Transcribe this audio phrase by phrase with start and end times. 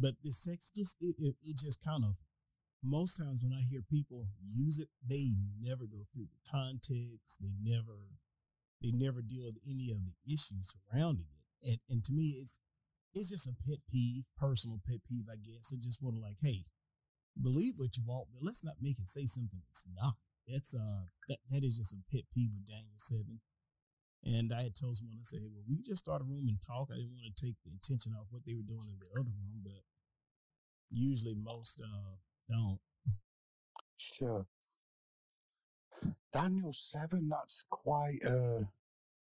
[0.00, 2.16] But this text just it, it, it just kind of
[2.82, 7.36] most times when I hear people use it, they never go through the context.
[7.40, 8.16] They never
[8.80, 11.68] they never deal with any of the issues surrounding it.
[11.68, 12.60] And and to me, it's
[13.12, 15.74] it's just a pet peeve, personal pet peeve, I guess.
[15.74, 16.64] I just want to like, hey,
[17.36, 20.16] believe what you want, but let's not make it say something it's not.
[20.48, 23.40] That's uh that that is just a pet peeve with Daniel seven.
[24.24, 26.92] And I had told someone to say, well, we just start a room and talk.
[26.92, 29.32] I didn't want to take the attention off what they were doing in the other
[29.32, 29.80] room, but
[30.90, 32.16] usually most uh
[32.48, 32.78] don't.
[33.96, 34.46] Sure.
[36.32, 38.66] Daniel 7, that's quite a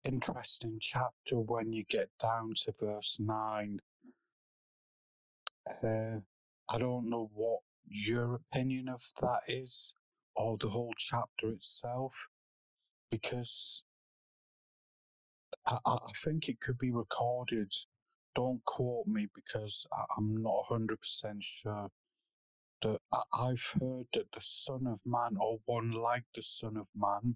[0.03, 3.79] interesting chapter when you get down to verse 9.
[5.84, 6.20] Uh,
[6.70, 9.95] I don't know what your opinion of that is,
[10.35, 12.13] or the whole chapter itself,
[13.12, 13.84] because
[15.65, 17.73] I, I think it could be recorded.
[18.34, 19.85] Don't quote me because
[20.17, 20.98] I'm not 100%
[21.41, 21.90] sure
[22.81, 23.02] that
[23.34, 27.35] I've heard that the Son of Man, or one like the Son of Man,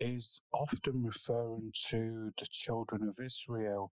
[0.00, 3.92] is often referring to the children of Israel.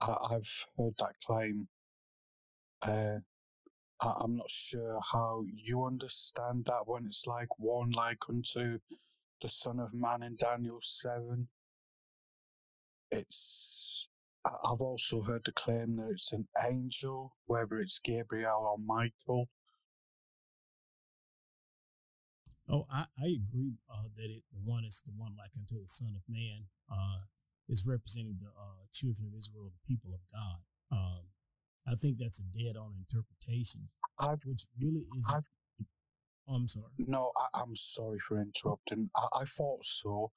[0.00, 1.68] I, have heard that claim.
[2.82, 3.18] Uh,
[4.00, 8.78] I'm not sure how you understand that when it's like one like unto
[9.40, 11.48] the Son of Man in Daniel 7.
[13.12, 14.08] It's
[14.44, 19.48] I've also heard the claim that it's an angel, whether it's Gabriel or Michael.
[22.68, 25.86] Oh, I, I agree uh, that it the one is the one like unto the
[25.86, 27.20] Son of Man uh,
[27.68, 30.58] is representing the uh, children of Israel, the people of God.
[30.90, 31.22] Um,
[31.86, 35.30] I think that's a dead on interpretation, I've, which really is.
[36.48, 36.86] Oh, I'm sorry.
[36.98, 39.10] No, I, am sorry for interrupting.
[39.16, 40.30] I, I thought so,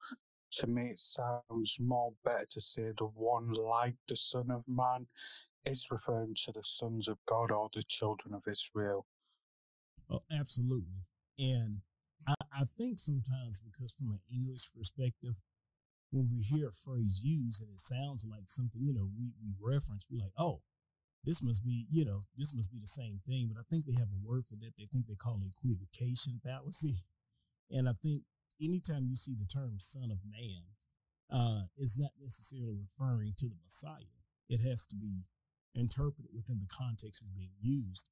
[0.52, 5.06] to me, it sounds more better to say the one like the Son of Man
[5.64, 9.06] is referring to the sons of God or the children of Israel.
[10.10, 11.04] Oh, absolutely.
[11.38, 11.80] And
[12.28, 15.40] I, I think sometimes because from an English perspective,
[16.12, 19.52] when we hear a phrase used and it sounds like something, you know, we, we
[19.60, 20.60] reference, we're like, oh,
[21.24, 23.50] this must be, you know, this must be the same thing.
[23.52, 24.72] But I think they have a word for that.
[24.78, 27.02] They think they call it equivocation fallacy.
[27.70, 28.22] And I think
[28.62, 30.76] anytime you see the term son of man,
[31.30, 34.14] uh, is not necessarily referring to the Messiah.
[34.48, 35.26] It has to be
[35.74, 38.08] interpreted within the context it's being used.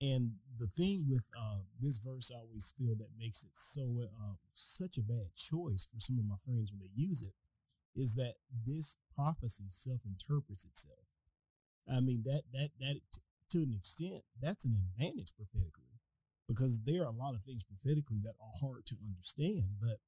[0.00, 4.34] And the thing with uh, this verse, I always feel that makes it so uh,
[4.54, 7.34] such a bad choice for some of my friends when they use it,
[7.94, 8.34] is that
[8.66, 11.06] this prophecy self-interprets itself.
[11.90, 13.00] I mean that that that
[13.50, 15.91] to an extent that's an advantage prophetically
[16.54, 19.80] because there are a lot of things prophetically that are hard to understand.
[19.80, 19.98] But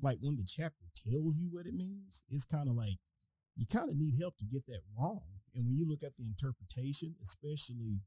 [0.00, 3.02] like when the chapter tells you what it means, it's kind of like
[3.56, 5.26] you kind of need help to get that wrong.
[5.54, 7.98] And when you look at the interpretation, especially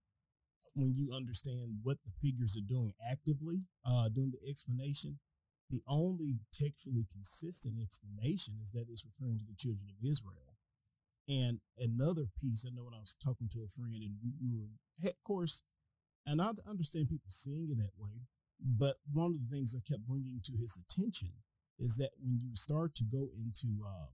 [0.76, 5.20] when you understand what the figures are doing actively, uh, doing the explanation,
[5.70, 10.56] the only textually consistent explanation is that it's referring to the children of Israel.
[11.28, 14.72] And another piece, I know when I was talking to a friend, and we were,
[15.04, 15.64] of course,
[16.26, 18.28] and I understand people seeing it that way.
[18.62, 21.34] But one of the things I kept bringing to his attention
[21.80, 24.14] is that when you start to go into um,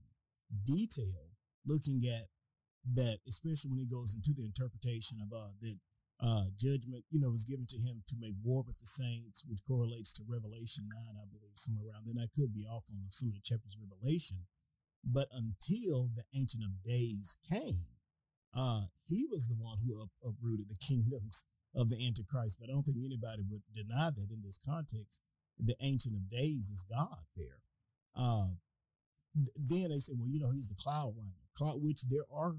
[0.64, 1.36] detail,
[1.66, 2.32] looking at
[2.94, 5.76] that, especially when he goes into the interpretation of uh, that
[6.24, 9.60] uh, judgment, you know, was given to him to make war with the saints, which
[9.68, 12.16] correlates to Revelation 9, I believe, somewhere around then.
[12.16, 14.48] I could be off on some of the chapters of Revelation.
[15.04, 18.00] But until the Ancient of Days came,
[18.56, 22.58] uh, he was the one who up, uprooted the kingdoms of the Antichrist.
[22.60, 25.22] But I don't think anybody would deny that in this context,
[25.58, 27.60] the Ancient of Days is God there.
[28.16, 28.58] Uh,
[29.34, 32.56] then they say, well, you know, he's the cloud rider, cloud, which there are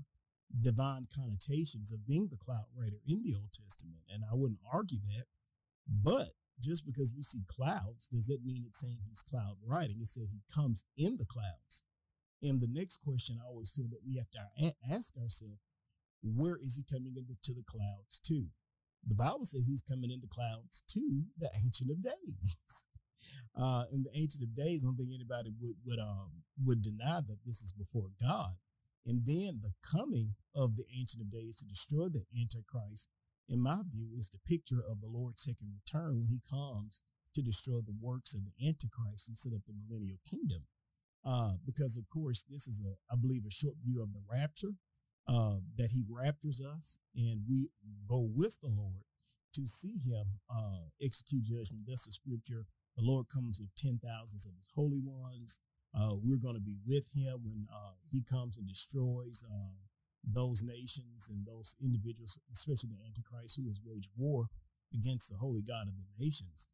[0.62, 4.02] divine connotations of being the cloud rider in the Old Testament.
[4.12, 5.25] And I wouldn't argue that.
[5.88, 9.98] But just because we see clouds, does that mean it's saying he's cloud riding?
[10.00, 11.84] It said he comes in the clouds.
[12.42, 15.59] And the next question I always feel that we have to ask ourselves,
[16.24, 18.48] where is he coming into the clouds to?
[19.06, 22.86] The Bible says he's coming in the clouds to the Ancient of Days.
[23.60, 27.19] Uh, in the Ancient of Days, I don't think anybody would would um, would deny
[27.19, 28.56] that this is before God.
[29.06, 33.10] And then the coming of the Ancient of Days to destroy the Antichrist,
[33.50, 37.02] in my view, is the picture of the Lord's second return when he comes
[37.36, 40.63] to destroy the works of the Antichrist and set up the millennial kingdom.
[41.25, 44.80] Uh, because of course, this is a, I believe, a short view of the rapture
[45.30, 47.70] uh, that he raptures us and we
[48.10, 49.06] go with the Lord
[49.54, 51.86] to see him uh, execute judgment.
[51.88, 52.66] That's the scripture.
[52.98, 55.60] The Lord comes with ten thousands of his holy ones.
[55.94, 59.78] Uh, we're going to be with him when uh, he comes and destroys uh,
[60.24, 64.48] those nations and those individuals, especially the Antichrist, who has waged war
[64.94, 66.68] against the holy God of the nations.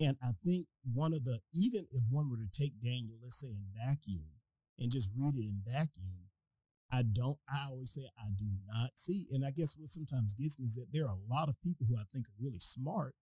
[0.00, 3.48] And I think one of the, even if one were to take Daniel, let's say
[3.48, 4.40] in vacuum,
[4.78, 6.29] and just read it in vacuum,
[6.92, 9.26] I don't, I always say I do not see.
[9.32, 11.86] And I guess what sometimes gets me is that there are a lot of people
[11.88, 13.14] who I think are really smart.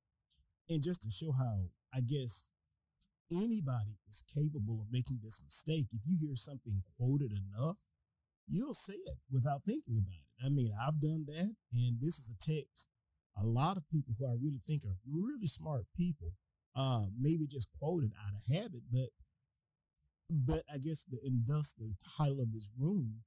[0.69, 2.50] And just to show how, I guess,
[3.31, 7.76] anybody is capable of making this mistake, if you hear something quoted enough,
[8.47, 10.47] you'll say it without thinking about it.
[10.47, 11.53] I mean, I've done that.
[11.73, 12.88] And this is a text
[13.41, 16.32] a lot of people who I really think are really smart people,
[16.75, 19.11] uh, maybe just quoted out of habit, but
[20.31, 23.23] but I guess the and thus the title of this room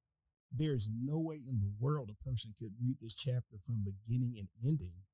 [0.52, 4.50] there's no way in the world a person could read this chapter from beginning and
[4.66, 5.08] ending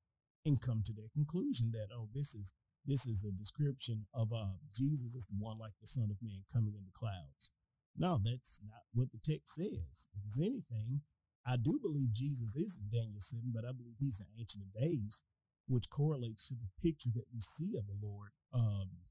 [0.45, 2.53] and come to that conclusion that oh this is
[2.85, 6.47] this is a description of uh Jesus is the one like the Son of Man
[6.51, 7.51] coming in the clouds.
[7.97, 10.07] No, that's not what the text says.
[10.13, 11.01] If it's anything,
[11.45, 14.81] I do believe Jesus is in Daniel 7, but I believe he's the Ancient of
[14.81, 15.23] Days,
[15.67, 19.07] which correlates to the picture that we see of the Lord um,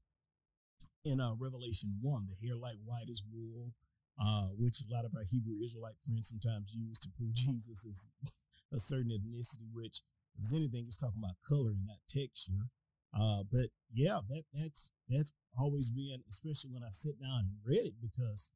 [1.03, 3.73] in uh, Revelation 1, the hair like white as wool,
[4.19, 8.09] uh, which a lot of our Hebrew Israelite friends sometimes use to prove Jesus is
[8.73, 10.01] a certain ethnicity, which,
[10.35, 12.73] if it's anything, is talking about color and not texture.
[13.13, 17.85] Uh, but yeah, that that's that's always been, especially when I sit down and read
[17.85, 18.51] it, because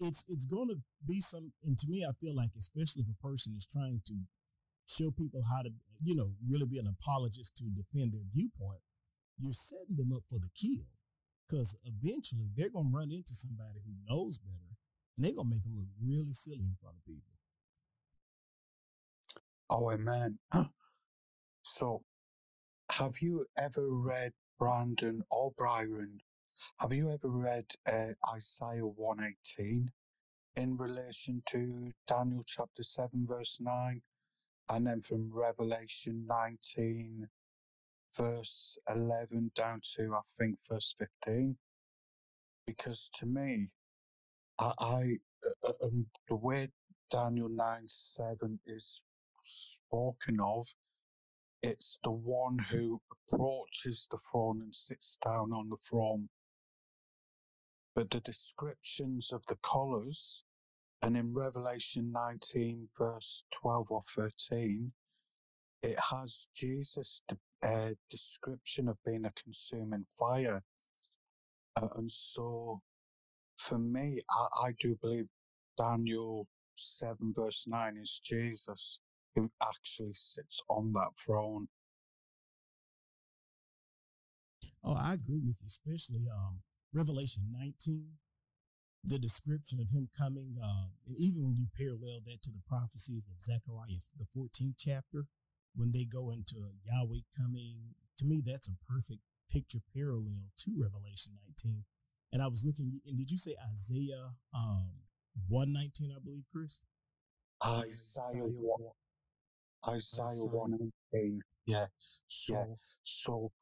[0.00, 0.76] it's it's going to
[1.06, 1.52] be some.
[1.64, 4.14] And to me, I feel like, especially if a person is trying to
[4.86, 5.70] show people how to,
[6.02, 8.80] you know, really be an apologist to defend their viewpoint,
[9.38, 10.93] you're setting them up for the kill
[11.46, 14.76] because eventually they're going to run into somebody who knows better
[15.16, 17.34] and they're going to make them look really silly in front of people.
[19.70, 20.38] Oh, amen.
[21.62, 22.02] so,
[22.90, 26.20] have you ever read Brandon or Byron?
[26.78, 29.90] Have you ever read uh, Isaiah 118
[30.56, 34.00] in relation to Daniel chapter 7, verse 9?
[34.70, 37.28] And then from Revelation 19,
[38.16, 41.56] verse 11 down to, I think, verse 15.
[42.66, 43.68] Because to me,
[44.58, 46.68] I, I uh, uh, um, the way
[47.10, 49.02] Daniel 9 7 is
[49.42, 50.66] spoken of,
[51.62, 56.28] it's the one who approaches the throne and sits down on the throne.
[57.94, 60.44] But the descriptions of the colours,
[61.02, 64.92] and in Revelation 19, verse 12 or 13,
[65.82, 67.22] it has Jesus'
[67.64, 70.62] uh, description of being a consuming fire.
[71.80, 72.80] Uh, and so,
[73.58, 75.26] for me, I, I do believe
[75.78, 76.46] Daniel
[76.76, 79.00] 7, verse 9 is Jesus
[79.34, 81.66] who actually sits on that throne.
[84.84, 86.60] Oh, I agree with you, especially um,
[86.92, 88.06] Revelation 19,
[89.04, 93.24] the description of him coming, uh, and even when you parallel that to the prophecies
[93.30, 95.26] of Zechariah, the 14th chapter,
[95.74, 96.56] when they go into
[96.86, 99.20] Yahweh coming, to me, that's a perfect
[99.52, 101.34] picture parallel to Revelation
[101.64, 101.84] 19.
[102.32, 104.90] And I was looking, and did you say Isaiah um,
[105.48, 106.84] 119, I believe, Chris?
[107.64, 109.94] Isaiah 1.
[109.94, 111.40] Isaiah 118.
[111.66, 111.86] Yeah.
[112.26, 112.74] So, yeah.
[113.02, 113.52] so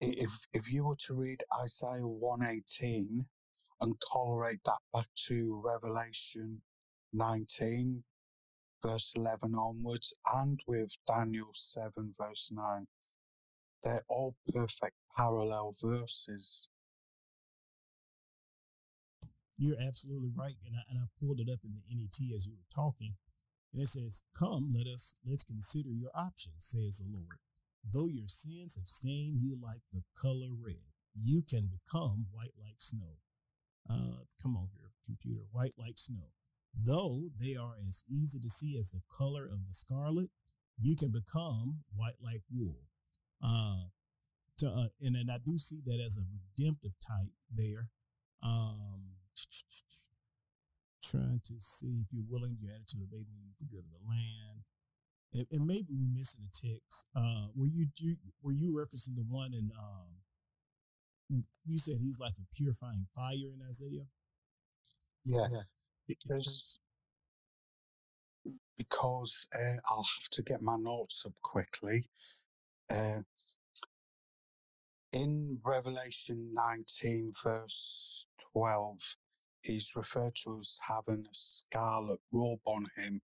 [0.00, 3.24] if if you were to read Isaiah 118
[3.80, 6.60] and correlate that back to Revelation
[7.12, 8.02] 19,
[8.82, 12.86] verse 11 onwards, and with Daniel 7, verse 9.
[13.82, 16.68] They're all perfect parallel verses.
[19.58, 20.56] You're absolutely right.
[20.66, 23.14] And I, and I pulled it up in the NET as you were talking.
[23.72, 27.38] And it says, Come, let us let's consider your options, says the Lord.
[27.88, 32.78] Though your sins have stained you like the color red, you can become white like
[32.78, 33.18] snow.
[33.88, 36.32] Uh, come on here, computer, white like snow.
[36.76, 40.28] Though they are as easy to see as the color of the scarlet,
[40.78, 42.76] you can become white like wool.
[43.42, 43.88] Uh,
[44.58, 47.88] to, uh, and then I do see that as a redemptive type there.
[48.42, 49.16] Um,
[51.02, 53.84] trying to see if you're willing to add it to the bathing youth, the good
[53.84, 54.64] of the land.
[55.32, 57.06] And, and maybe we're missing a text.
[57.14, 62.34] Uh, were you, you were you referencing the one in um, you said he's like
[62.38, 64.06] a purifying fire in Isaiah?
[65.24, 65.48] Yeah.
[66.08, 66.80] Because
[68.78, 72.04] because uh, I'll have to get my notes up quickly.
[72.90, 73.20] Uh,
[75.12, 78.98] in Revelation 19, verse 12,
[79.62, 83.20] he's referred to as having a scarlet robe on him.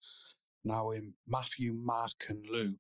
[0.66, 2.76] Now, in Matthew, Mark, and Luke,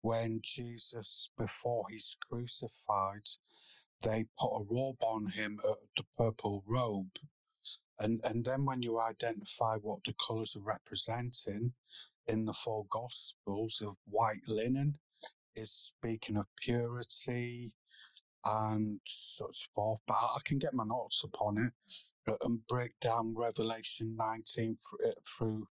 [0.00, 3.26] when Jesus, before he's crucified,
[4.02, 5.60] they put a robe on him,
[5.96, 7.10] the purple robe,
[8.02, 11.72] And and then when you identify what the colours are representing
[12.26, 14.98] in the four gospels of white linen
[15.56, 17.72] is speaking of purity
[18.44, 20.00] and such forth.
[20.06, 25.68] But I can get my notes upon it and break down Revelation 19 uh, through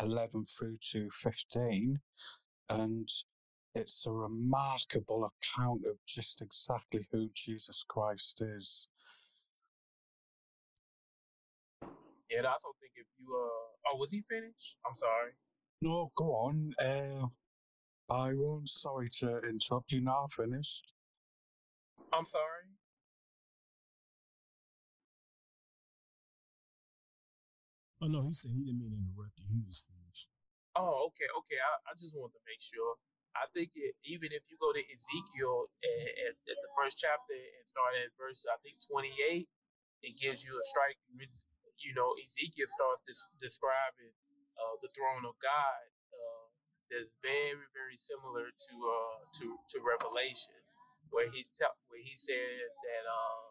[0.00, 2.00] 11 through to 15.
[2.70, 3.08] And
[3.74, 8.88] it's a remarkable account of just exactly who Jesus Christ is.
[12.32, 14.80] Yeah, I also think if you uh oh was he finished?
[14.88, 15.36] I'm sorry.
[15.84, 16.72] No, go on.
[16.80, 17.28] Uh,
[18.08, 20.94] Byron, sorry to interrupt you now finished.
[22.08, 22.72] I'm sorry.
[28.00, 29.44] Oh no, he said he didn't mean to interrupt you.
[29.44, 30.28] He was finished.
[30.72, 31.60] Oh, okay, okay.
[31.60, 32.96] I, I just wanted to make sure.
[33.36, 37.36] I think it, even if you go to Ezekiel at, at, at the first chapter
[37.36, 39.48] and start at verse, I think 28,
[40.04, 41.16] it gives you a striking,
[41.84, 44.12] you know, Ezekiel starts des- describing
[44.58, 45.84] uh, the throne of God
[46.14, 46.46] uh,
[46.90, 50.56] that's very, very similar to uh, to to Revelation,
[51.10, 53.46] where he's tell where he says that uh,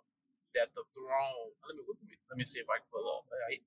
[0.57, 1.49] that the throne.
[1.67, 3.25] Let me, let me let me see if I can pull up.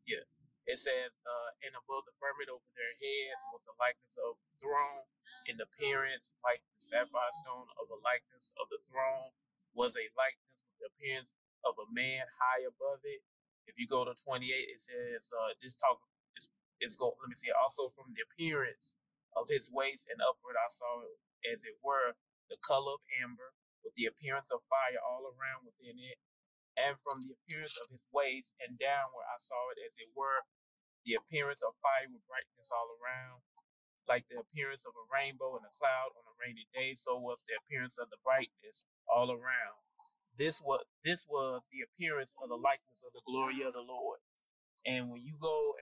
[0.09, 0.25] Yeah,
[0.67, 5.05] it says, uh, and above the firmament over their heads was the likeness of throne,
[5.51, 9.31] in appearance like the sapphire stone of the likeness of the throne
[9.75, 11.35] was a likeness with the appearance
[11.67, 13.23] of a man high above it.
[13.69, 15.99] If you go to 28, it says, uh, this talk
[16.39, 17.15] is, is go.
[17.21, 17.53] Let me see.
[17.65, 18.97] Also from the appearance
[19.37, 21.05] of his waist and upward, I saw
[21.53, 22.15] as it were
[22.51, 23.51] the color of amber,
[23.85, 26.19] with the appearance of fire all around within it
[26.79, 30.41] and from the appearance of his waist and downward I saw it as it were
[31.07, 33.41] the appearance of fire with brightness all around,
[34.09, 37.45] like the appearance of a rainbow in a cloud on a rainy day, so was
[37.49, 39.81] the appearance of the brightness all around.
[40.37, 44.19] This was this was the appearance of the likeness of the glory of the Lord.
[44.87, 45.75] And when you go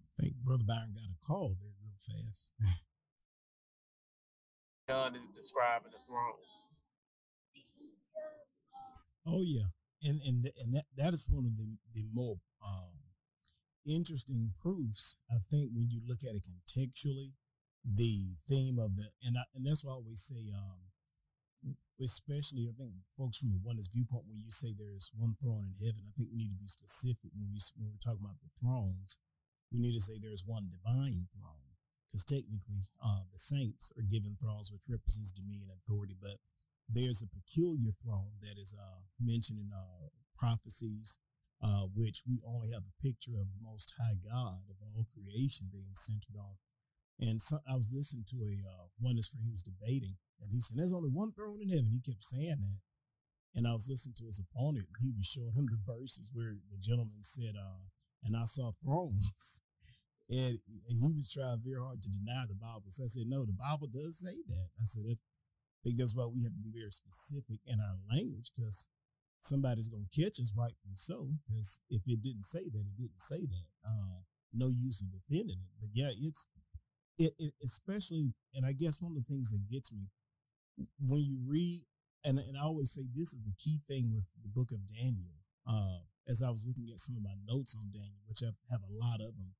[0.00, 2.52] I think Brother Byron got a call there real fast.
[4.88, 6.34] John is describing the throne.
[9.26, 9.66] Oh yeah,
[10.02, 12.90] and and and that, that is one of the the more um,
[13.86, 15.16] interesting proofs.
[15.30, 17.32] I think when you look at it contextually,
[17.84, 22.74] the theme of the and I, and that's why I always say, um, especially I
[22.78, 26.12] think folks from a oneness viewpoint, when you say there's one throne in heaven, I
[26.14, 29.18] think we need to be specific when we when we're talking about the thrones.
[29.72, 31.72] We need to say there's one divine throne
[32.12, 36.36] because technically, uh, the saints are given thrones which represents dominion and authority, but
[36.84, 41.16] there's a peculiar throne that is uh, mentioned in uh, prophecies,
[41.64, 45.72] uh, which we only have a picture of the Most High God of all creation
[45.72, 46.60] being centered on.
[47.22, 50.58] And so I was listening to a uh, oneness friend he was debating, and he
[50.58, 52.82] said, "There's only one throne in heaven." He kept saying that,
[53.54, 54.90] and I was listening to his opponent.
[54.98, 57.86] He was showing him the verses where the gentleman said, uh,
[58.26, 59.62] "And I saw thrones."
[60.32, 62.88] And, and he was trying very hard to deny the Bible.
[62.88, 64.68] So I said, no, the Bible does say that.
[64.80, 65.20] I said, I
[65.84, 68.88] think that's why we have to be very specific in our language because
[69.40, 71.36] somebody's going to catch us rightfully so.
[71.44, 73.68] Because if it didn't say that, it didn't say that.
[73.84, 74.24] Uh,
[74.54, 75.72] no use in defending it.
[75.80, 76.48] But yeah, it's
[77.18, 80.08] it, it, especially, and I guess one of the things that gets me
[80.98, 81.82] when you read,
[82.24, 85.36] and, and I always say this is the key thing with the book of Daniel.
[85.66, 88.82] Uh, as I was looking at some of my notes on Daniel, which I have
[88.82, 89.54] a lot of them,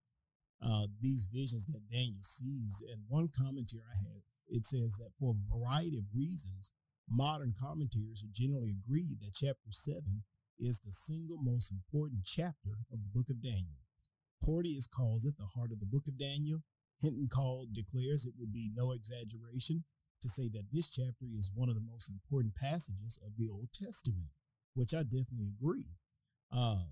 [0.62, 5.34] uh, these visions that Daniel sees, and one commentary I have it says that for
[5.34, 6.72] a variety of reasons,
[7.08, 10.22] modern commentators generally agree that chapter 7
[10.60, 13.80] is the single most important chapter of the book of Daniel.
[14.44, 16.62] Porteous calls it the heart of the book of Daniel.
[17.02, 19.84] Hinton Call declares it would be no exaggeration
[20.20, 23.68] to say that this chapter is one of the most important passages of the Old
[23.74, 24.30] Testament,
[24.74, 25.98] which I definitely agree.
[26.52, 26.86] Uh,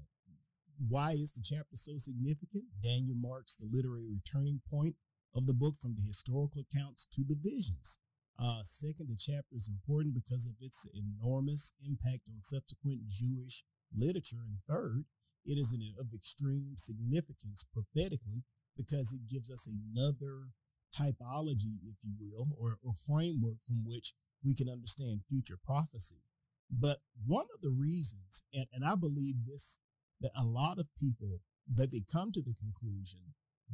[0.88, 2.64] why is the chapter so significant?
[2.82, 4.96] Daniel marks the literary turning point
[5.34, 8.00] of the book from the historical accounts to the visions.
[8.38, 13.62] Uh, second, the chapter is important because of its enormous impact on subsequent Jewish
[13.94, 14.42] literature.
[14.42, 15.04] And third,
[15.44, 18.42] it is of extreme significance prophetically
[18.80, 20.48] because it gives us another
[20.88, 26.22] typology, if you will, or, or framework from which we can understand future prophecy.
[26.70, 29.80] But one of the reasons, and, and I believe this,
[30.20, 31.40] that a lot of people
[31.74, 33.20] that they come to the conclusion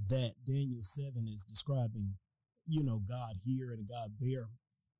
[0.08, 2.16] that Daniel 7 is describing,
[2.66, 4.48] you know, God here and God there.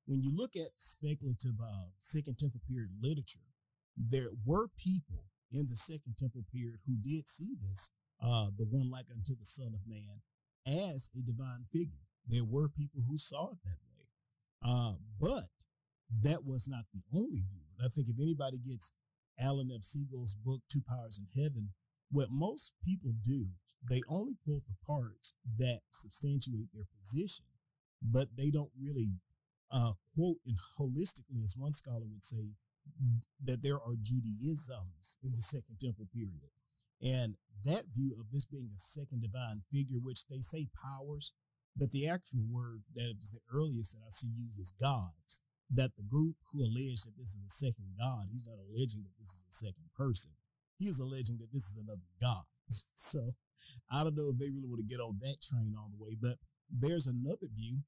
[0.05, 3.51] When you look at speculative uh, Second Temple period literature,
[3.97, 8.89] there were people in the Second Temple period who did see this, uh, the one
[8.89, 10.21] like unto the Son of Man,
[10.65, 12.03] as a divine figure.
[12.27, 14.05] There were people who saw it that way.
[14.63, 15.65] Uh, but
[16.23, 17.63] that was not the only view.
[17.77, 18.93] And I think if anybody gets
[19.39, 19.81] Alan F.
[19.81, 21.69] Segal's book, Two Powers in Heaven,
[22.11, 23.47] what most people do,
[23.89, 27.45] they only quote the parts that substantiate their position,
[28.01, 29.19] but they don't really
[29.71, 32.51] uh, quote and holistically, as one scholar would say,
[33.43, 36.51] that there are Judaisms in the Second Temple period.
[37.01, 41.33] And that view of this being a second divine figure, which they say powers,
[41.75, 45.41] but the actual word that is the earliest that I see used is gods.
[45.69, 49.17] That the group who allege that this is a second God, he's not alleging that
[49.19, 50.31] this is a second person.
[50.79, 52.47] He is alleging that this is another God.
[52.95, 53.35] so
[53.91, 56.15] I don't know if they really want to get on that train all the way,
[56.15, 56.39] but
[56.71, 57.83] there's another view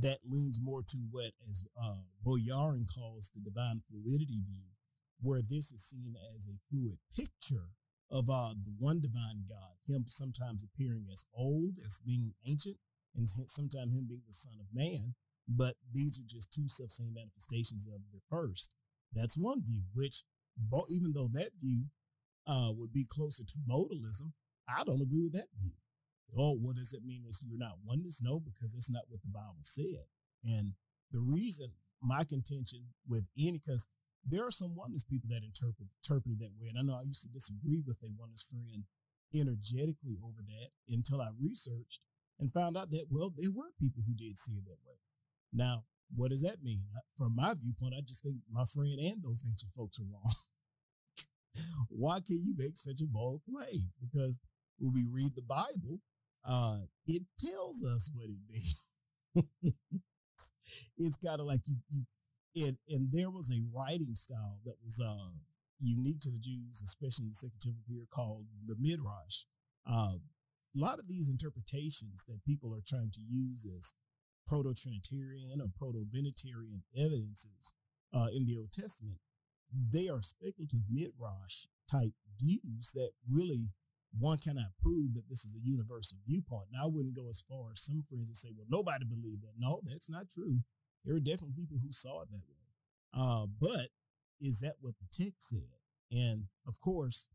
[0.00, 4.72] that leans more to what, as uh, Boyarin calls the divine fluidity view,
[5.20, 7.76] where this is seen as a fluid picture
[8.10, 12.76] of uh, the one divine God, him sometimes appearing as old, as being ancient,
[13.14, 15.14] and sometimes him being the Son of Man.
[15.48, 18.70] But these are just two self same manifestations of the first.
[19.12, 20.24] That's one view, which,
[20.90, 21.86] even though that view
[22.46, 24.32] uh, would be closer to modalism,
[24.68, 25.72] I don't agree with that view.
[26.36, 28.22] Oh, what does it mean is you're not oneness?
[28.22, 30.04] No, because that's not what the Bible said.
[30.44, 30.74] And
[31.10, 31.72] the reason
[32.02, 33.88] my contention with any, because
[34.30, 36.68] there are some oneness people that interpret interpret that way.
[36.68, 38.84] And I know I used to disagree with a oneness friend
[39.34, 42.00] energetically over that until I researched
[42.38, 44.98] and found out that, well, there were people who did see it that way.
[45.52, 46.86] Now, what does that mean?
[47.16, 50.32] From my viewpoint, I just think my friend and those ancient folks are wrong.
[51.88, 53.92] Why can you make such a bold claim?
[54.00, 54.40] Because
[54.78, 56.00] when we read the Bible,
[56.44, 58.90] uh, it tells us what it means.
[60.96, 62.04] it's kind of like you, you
[62.66, 65.30] and, and there was a writing style that was uh,
[65.80, 69.44] unique to the Jews, especially in the Second Temple period, called the Midrash.
[69.86, 73.94] Uh, a lot of these interpretations that people are trying to use as
[74.46, 77.74] proto-Trinitarian or proto-Binitarian evidences
[78.14, 79.18] uh, in the Old Testament,
[79.72, 83.68] they are speculative Midrash type views that really
[84.18, 86.68] one cannot prove that this is a universal viewpoint.
[86.72, 89.52] Now, I wouldn't go as far as some friends would say, well, nobody believed that.
[89.58, 90.60] No, that's not true.
[91.04, 92.68] There are definitely people who saw it that way.
[93.14, 93.88] Uh, but
[94.40, 95.78] is that what the text said?
[96.10, 97.28] And of course,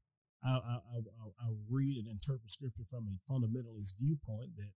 [0.44, 1.00] I, I, I,
[1.40, 4.72] I read and interpret scripture from a fundamentalist viewpoint that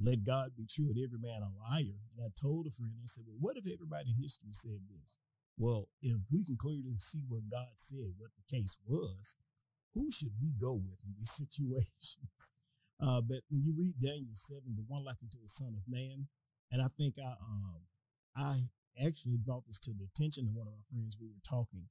[0.00, 2.00] let God be true and every man a liar.
[2.16, 5.18] And I told a friend, I said, well, what if everybody in history said this?
[5.58, 9.36] Well, if we can clearly see what God said what the case was,
[9.94, 12.52] who should we go with in these situations?
[12.96, 16.28] Uh, but when you read Daniel 7, the one like unto the Son of Man,
[16.70, 17.84] and I think I um,
[18.36, 21.16] I actually brought this to the attention of one of my friends.
[21.20, 21.88] We were talking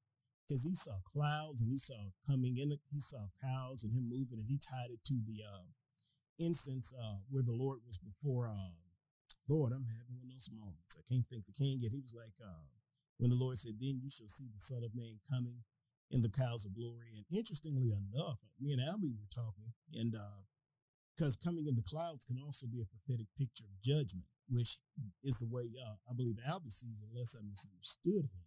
[0.47, 4.39] because he saw clouds and he saw coming in, he saw clouds and him moving,
[4.39, 5.69] and he tied it to the uh,
[6.39, 8.49] instance uh, where the Lord was before.
[8.49, 8.75] Uh,
[9.47, 10.97] Lord, I'm having one of those moments.
[10.97, 11.91] I can't think the king yet.
[11.91, 12.67] He was like, uh,
[13.17, 15.63] when the Lord said, Then you shall see the Son of Man coming
[16.09, 17.07] in the clouds of glory.
[17.15, 20.15] And interestingly enough, me and Albie were talking, and
[21.15, 24.77] because uh, coming in the clouds can also be a prophetic picture of judgment which
[25.23, 28.45] is the way uh, I believe Albie sees unless I misunderstood him.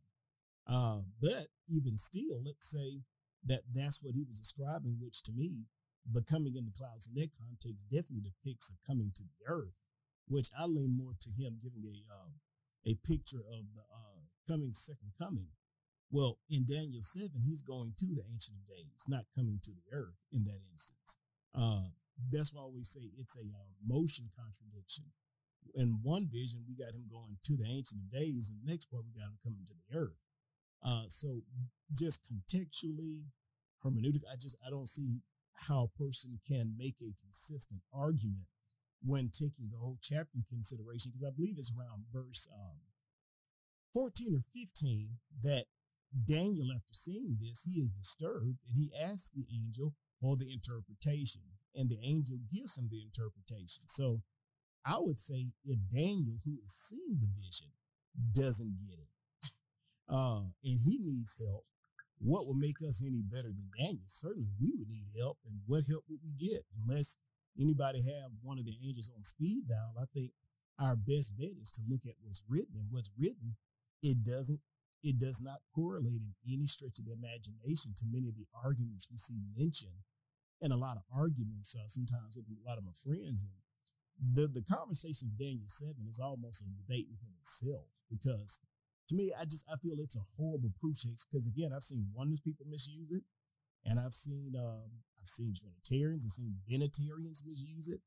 [0.69, 3.01] Uh, but even still, let's say
[3.47, 5.65] that that's what he was describing, which to me,
[6.05, 9.89] becoming in the clouds in that context definitely depicts a coming to the earth,
[10.29, 12.37] which I lean more to him giving a uh,
[12.87, 15.49] a picture of the uh, coming second coming.
[16.11, 19.89] Well, in Daniel 7, he's going to the Ancient of Days, not coming to the
[19.91, 21.17] earth in that instance.
[21.57, 21.97] Uh,
[22.31, 25.07] that's why we say it's a uh, motion contradiction
[25.75, 29.05] in one vision, we got him going to the ancient days, and the next part,
[29.05, 30.23] we got him coming to the earth.
[30.85, 31.41] Uh, so
[31.93, 33.25] just contextually,
[33.85, 35.21] hermeneutic, I just I don't see
[35.69, 38.47] how a person can make a consistent argument
[39.03, 42.79] when taking the whole chapter in consideration, because I believe it's around verse um,
[43.93, 45.65] 14 or 15 that
[46.27, 51.43] Daniel, after seeing this, he is disturbed and he asks the angel for the interpretation,
[51.75, 53.85] and the angel gives him the interpretation.
[53.89, 54.23] So
[54.85, 57.73] I would say if Daniel, who is seeing the vision,
[58.33, 59.11] doesn't get it,
[60.09, 61.65] uh, and he needs help,
[62.21, 64.07] what would make us any better than Daniel?
[64.07, 66.63] Certainly, we would need help, and what help would we get?
[66.77, 67.19] Unless
[67.59, 70.33] anybody have one of the angels on speed dial, I think
[70.79, 73.57] our best bet is to look at what's written, and what's written,
[74.03, 74.61] it doesn't,
[75.03, 79.09] it does not correlate in any stretch of the imagination to many of the arguments
[79.11, 80.05] we see mentioned,
[80.61, 83.53] and a lot of arguments uh, sometimes with a lot of my friends and
[84.19, 88.61] the the conversation of Daniel seven is almost a debate within itself because
[89.09, 92.09] to me, I just I feel it's a horrible proof text because again, I've seen
[92.15, 93.23] oneness people misuse it,
[93.85, 98.01] and I've seen um, I've seen Trinitarians, I've seen Binitarians misuse it.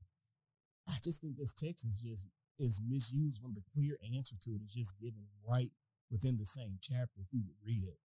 [0.90, 2.28] I just think this text is just
[2.60, 5.72] is misused when the clear answer to it is just given right
[6.10, 7.98] within the same chapter if we would read it.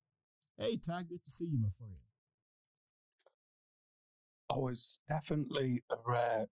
[0.58, 1.96] Hey, Ty, good to see you, my friend.
[4.50, 6.48] Oh, it's definitely a rare.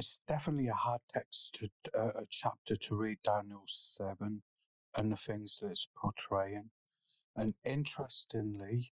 [0.00, 4.42] It's definitely a hard text, to, uh, a chapter to read Daniel seven,
[4.96, 6.70] and the things that it's portraying.
[7.36, 8.90] And interestingly,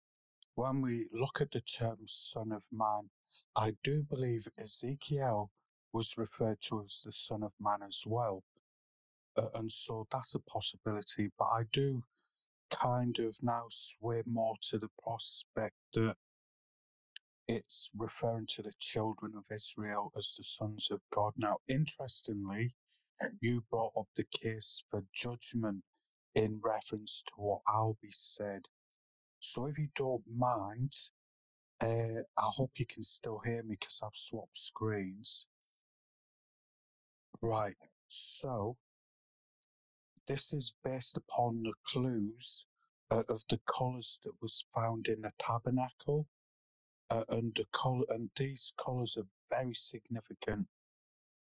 [0.54, 3.10] when we look at the term "son of man,"
[3.54, 5.50] I do believe Ezekiel
[5.92, 8.42] was referred to as the son of man as well,
[9.36, 11.30] uh, and so that's a possibility.
[11.38, 12.02] But I do
[12.70, 16.16] kind of now sway more to the prospect that
[17.48, 21.34] it's referring to the children of Israel as the sons of God.
[21.36, 22.74] Now, interestingly,
[23.40, 25.82] you brought up the case for judgment
[26.34, 28.62] in reference to what Albie said.
[29.40, 30.92] So, if you don't mind,
[31.82, 35.46] uh, I hope you can still hear me because I've swapped screens.
[37.42, 37.76] Right,
[38.08, 38.76] so
[40.28, 42.66] this is based upon the clues
[43.10, 46.26] uh, of the colours that was found in the tabernacle
[47.10, 50.66] uh, and the color and these colors are very significant.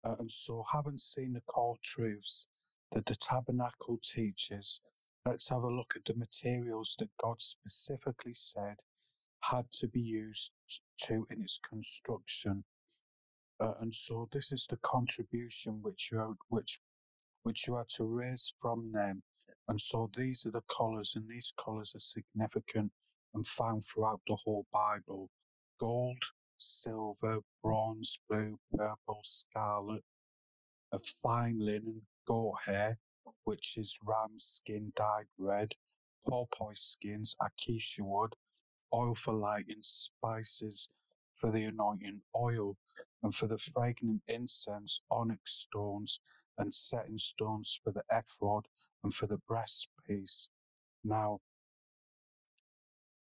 [0.04, 2.48] Uh, and so, having seen the core truths
[2.92, 4.80] that the tabernacle teaches,
[5.24, 8.76] let's have a look at the materials that God specifically said
[9.40, 10.52] had to be used
[11.02, 12.64] to in its construction.
[13.60, 16.80] Uh, and so, this is the contribution which you are, which
[17.44, 19.22] which you are to raise from them.
[19.68, 22.92] And so, these are the colors, and these colors are significant
[23.36, 25.28] and found throughout the whole Bible
[25.78, 26.22] gold,
[26.56, 30.02] silver, bronze, blue, purple, scarlet,
[30.92, 32.98] a fine linen, goat hair,
[33.44, 35.74] which is ram skin dyed red,
[36.26, 38.34] porpoise skins, acacia wood,
[38.94, 40.88] oil for lighting, spices
[41.34, 42.74] for the anointing oil,
[43.22, 46.20] and for the fragrant incense, onyx stones,
[46.56, 48.66] and setting stones for the ephod
[49.04, 50.48] and for the breastpiece.
[51.04, 51.40] Now,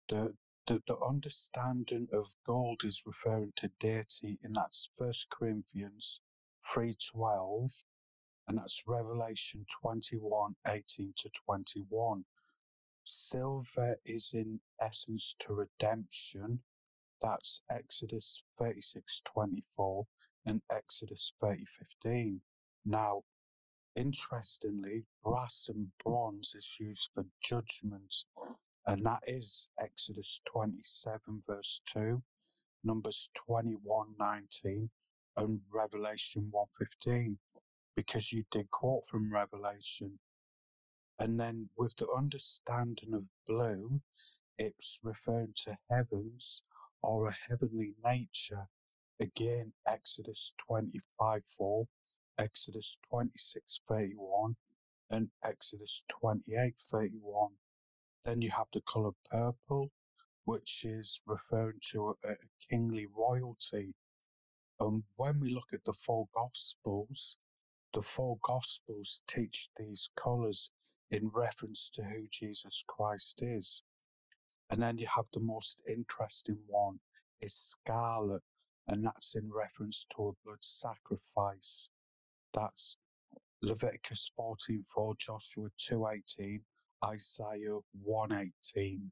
[0.10, 0.34] the
[0.67, 6.22] the, the understanding of gold is referring to deity, and that's First Corinthians
[6.65, 7.72] three twelve,
[8.48, 12.26] and that's Revelation twenty one eighteen to twenty one.
[13.04, 16.62] Silver is in essence to redemption.
[17.22, 20.06] That's Exodus thirty six twenty four
[20.46, 22.41] and Exodus thirty fifteen.
[22.86, 23.24] Now,
[23.96, 28.13] interestingly, brass and bronze is used for judgment
[28.88, 32.23] and that is Exodus 27, verse 2,
[32.86, 34.89] Numbers 21, 19,
[35.36, 37.38] and Revelation 1:15,
[37.97, 40.17] because you did quote from Revelation.
[41.19, 44.02] And then with the understanding of blue,
[44.58, 46.63] it's referring to heavens
[47.02, 48.69] or a heavenly nature.
[49.19, 51.88] Again, Exodus 25, 4,
[52.38, 54.56] Exodus 26, 31,
[55.10, 57.52] and Exodus 28, 31.
[58.23, 59.91] Then you have the color purple,
[60.45, 62.36] which is referring to a, a
[62.69, 63.93] kingly royalty.
[64.80, 67.38] And when we look at the four gospels,
[67.93, 70.71] the four gospels teach these colors
[71.12, 73.84] in reference to who Jesus Christ is.
[74.69, 76.99] And then you have the most interesting one
[77.41, 78.43] is scarlet,
[78.88, 81.89] and that's in reference to a blood sacrifice.
[82.53, 82.97] That's
[83.62, 86.63] Leviticus 14:4, Joshua 2:18,
[87.04, 89.12] Isaiah 118.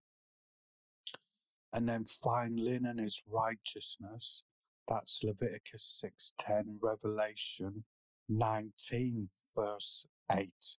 [1.74, 4.43] And then fine linen is righteousness.
[4.88, 7.84] That's Leviticus 6:10, Revelation
[8.30, 10.78] 19 verse 8,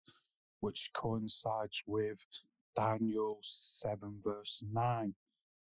[0.61, 2.25] which coincides with
[2.75, 5.15] Daniel 7 verse 9.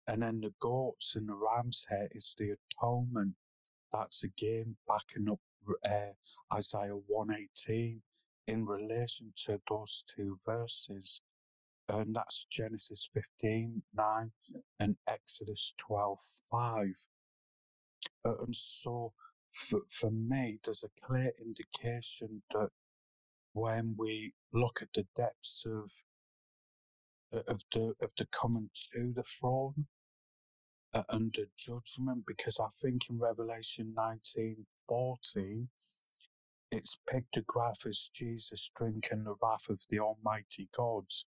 [0.08, 3.36] And then the goats and the ram's hair is the atonement.
[3.92, 5.40] That's again backing up
[5.84, 6.14] uh,
[6.52, 8.02] Isaiah 118
[8.48, 11.22] in relation to those two verses.
[11.90, 14.32] And that's Genesis 15 9
[14.80, 16.20] and Exodus 12
[16.52, 16.88] 5.
[18.26, 19.14] Uh, and so
[19.52, 22.70] for, for me, there's a clear indication that
[23.54, 25.92] when we look at the depths of
[27.48, 29.86] of the of the coming to the throne
[30.94, 35.70] uh, under judgment, because I think in Revelation 19 14,
[36.72, 41.26] its pictograph is Jesus drinking the wrath of the Almighty Gods,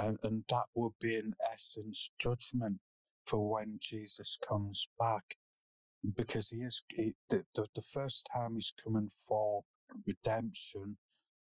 [0.00, 2.80] And, and that will be, in essence, judgment
[3.26, 5.24] for when Jesus comes back.
[6.16, 9.62] Because he is, he, the, the, the first time he's coming for
[10.06, 10.98] redemption,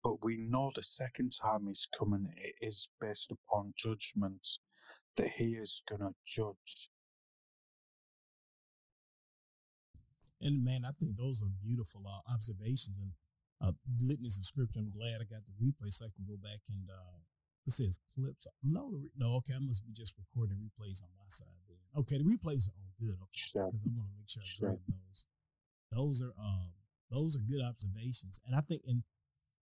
[0.05, 4.47] but we know the second time he's coming it is based upon judgment,
[5.17, 6.91] that he is going to judge.
[10.43, 12.99] And man, I think those are beautiful uh, observations.
[13.01, 13.13] And
[13.63, 14.83] uh, litany subscription.
[14.83, 17.23] I'm glad I got the replay so I can go back and uh,
[17.67, 18.47] it says clips.
[18.63, 21.79] No, no, okay, I must be just recording replays on my side then.
[22.03, 23.15] Okay, the replays are all good.
[23.15, 24.69] Okay, because I want to make sure I sure.
[24.75, 25.27] grab those.
[25.95, 26.75] Those are um,
[27.11, 29.07] those are good observations, and I think and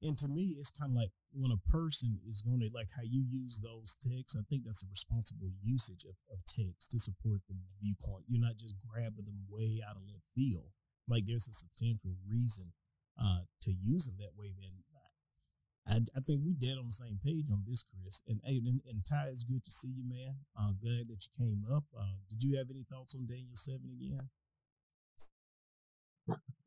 [0.02, 3.02] and to me, it's kind of like when a person is going to like how
[3.02, 4.36] you use those texts.
[4.38, 8.26] I think that's a responsible usage of, of text to support the viewpoint.
[8.28, 10.70] You're not just grabbing them way out of left field.
[11.08, 12.72] Like there's a substantial reason
[13.20, 14.52] uh, to use them that way.
[14.58, 14.82] Then
[15.86, 18.22] I, I think we dead on the same page on this, Chris.
[18.26, 20.36] And and, and Ty, it's good to see you, man.
[20.56, 21.84] Uh, glad that you came up.
[21.96, 24.30] Uh, did you have any thoughts on Daniel seven again?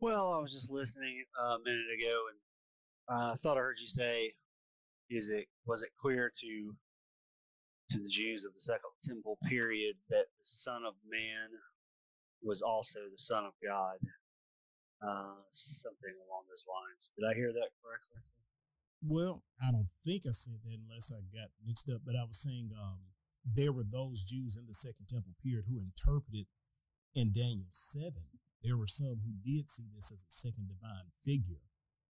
[0.01, 2.39] Well, I was just listening a minute ago, and
[3.07, 4.33] uh, I thought I heard you say,
[5.09, 6.75] "Is it was it clear to
[7.91, 11.49] to the Jews of the Second Temple period that the Son of Man
[12.41, 13.97] was also the Son of God?"
[15.05, 17.11] Uh, something along those lines.
[17.17, 18.23] Did I hear that correctly?
[19.05, 22.01] Well, I don't think I said that unless I got mixed up.
[22.05, 23.13] But I was saying um,
[23.45, 26.47] there were those Jews in the Second Temple period who interpreted
[27.13, 28.41] in Daniel seven.
[28.63, 31.61] There were some who did see this as a second divine figure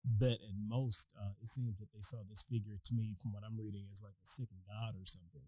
[0.07, 3.42] but at most, uh, it seems that they saw this figure to me, from what
[3.42, 5.42] I'm reading, as like a second god or something.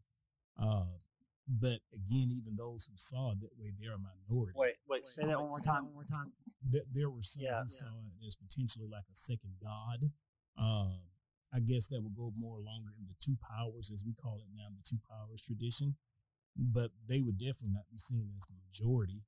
[0.58, 0.98] Uh,
[1.46, 4.58] but again, even those who saw it that way, they're a minority.
[4.58, 5.86] Wait, wait, say that one more time.
[5.86, 6.32] One more time.
[6.70, 7.80] That there were some yeah, who yeah.
[7.80, 10.10] saw it as potentially like a second god.
[10.58, 10.98] Uh,
[11.54, 14.50] I guess that would go more longer in the two powers, as we call it
[14.52, 15.96] now, the two powers tradition.
[16.58, 19.22] But they would definitely not be seen as the majority.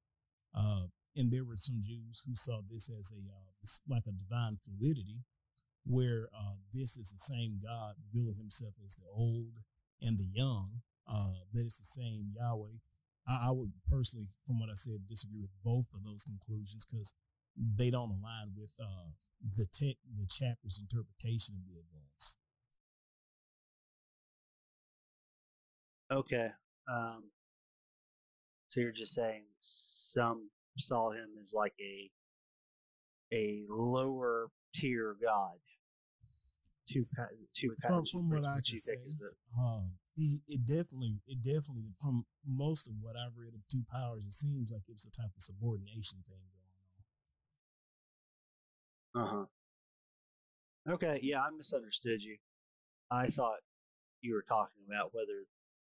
[0.52, 3.50] Uh, and there were some Jews who saw this as a uh,
[3.88, 5.24] like a divine fluidity,
[5.84, 9.64] where uh, this is the same God revealing Himself as the old
[10.02, 12.78] and the young, uh, but it's the same Yahweh.
[13.28, 17.14] I, I, would personally, from what I said, disagree with both of those conclusions because
[17.56, 19.10] they don't align with uh,
[19.56, 22.38] the te- the chapter's interpretation of the events.
[26.10, 26.48] Okay.
[26.88, 27.30] Um,
[28.68, 32.10] so you're just saying some saw him as like a
[33.32, 35.58] a lower tier god.
[36.88, 37.04] Two,
[37.54, 38.96] two from, from what I can say,
[39.56, 44.26] um, he, it definitely, it definitely, from most of what I've read of two powers,
[44.26, 46.42] it seems like it's a type of subordination thing
[49.14, 49.24] going on.
[49.24, 49.46] Uh
[50.88, 50.94] huh.
[50.94, 52.36] Okay, yeah, I misunderstood you.
[53.10, 53.58] I thought
[54.20, 55.46] you were talking about whether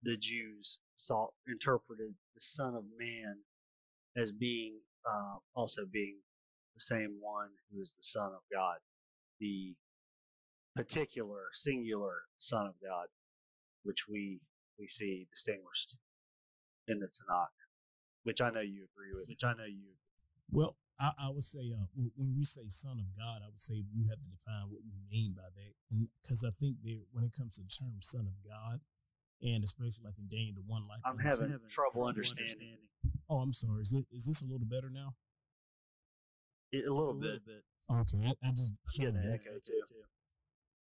[0.02, 3.38] the Jews saw interpreted the Son of Man
[4.16, 6.16] as being uh, also being
[6.74, 8.76] the same one who is the Son of God,
[9.40, 9.74] the
[10.76, 13.06] particular singular Son of God,
[13.84, 14.40] which we
[14.78, 15.96] we see distinguished
[16.88, 17.46] in the Tanakh,
[18.24, 19.28] which I know you agree with.
[19.28, 19.92] Which I know you.
[20.50, 23.82] Well, I, I would say uh, when we say Son of God, I would say
[23.96, 27.32] we have to define what we mean by that, because I think that when it
[27.36, 28.80] comes to the term Son of God,
[29.42, 32.54] and especially like in Daniel, the one like I'm having, having trouble understanding.
[32.54, 33.11] understanding.
[33.32, 33.80] Oh, I'm sorry.
[33.80, 35.16] Is it is this a little better now?
[36.74, 37.40] A little, a little bit.
[37.46, 37.64] bit.
[37.88, 39.80] Okay, I, I just get an echo too.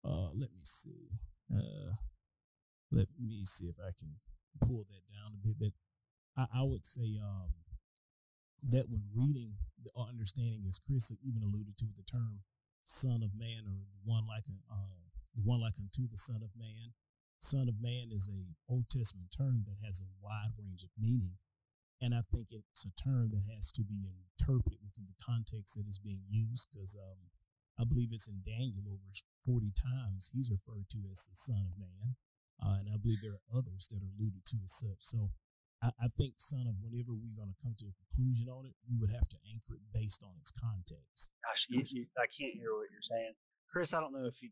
[0.02, 1.14] Uh, let me see.
[1.54, 1.94] Uh,
[2.92, 4.18] let me see if I can
[4.66, 5.62] pull that down a bit.
[5.62, 5.74] But
[6.42, 7.54] I, I would say um
[8.74, 9.54] that when reading
[9.86, 12.42] the understanding, as Chris even alluded to, with the term
[12.82, 15.06] "son of man" or the one like a uh,
[15.38, 16.98] the one like unto the son of man.
[17.38, 18.42] Son of man is a
[18.74, 21.38] Old Testament term that has a wide range of meaning.
[22.02, 25.88] And I think it's a term that has to be interpreted within the context that
[25.90, 27.28] is being used because um,
[27.80, 29.04] I believe it's in Daniel over
[29.46, 32.16] 40 times he's referred to as the Son of Man.
[32.60, 35.00] Uh, and I believe there are others that are alluded to as such.
[35.00, 35.32] So
[35.82, 38.76] I, I think, son of, whenever we're going to come to a conclusion on it,
[38.88, 41.32] we would have to anchor it based on its context.
[41.44, 43.32] Gosh, you, you, I can't hear what you're saying.
[43.72, 44.50] Chris, I don't know if you,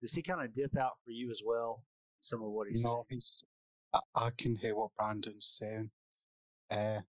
[0.00, 1.84] does he kind of dip out for you as well?
[2.20, 3.20] Some of what he's no, saying?
[3.20, 3.44] He's,
[3.92, 5.90] I, I can hear what Brandon's saying.
[6.72, 7.00] Uh,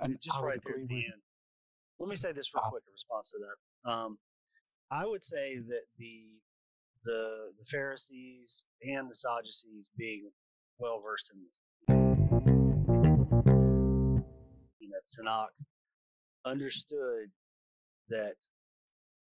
[0.00, 1.22] and just right there at the end.
[1.98, 3.90] Let me say this real quick in response to that.
[3.90, 4.18] Um,
[4.90, 6.22] I would say that the
[7.04, 10.30] the the Pharisees and the Sadducees, being
[10.78, 11.40] well versed in
[14.80, 15.48] you know Tanakh,
[16.44, 17.30] understood
[18.08, 18.36] that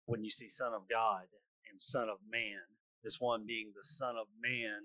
[0.06, 1.24] when you see Son of God
[1.72, 2.60] and Son of Man,
[3.04, 4.82] this one being the Son of Man,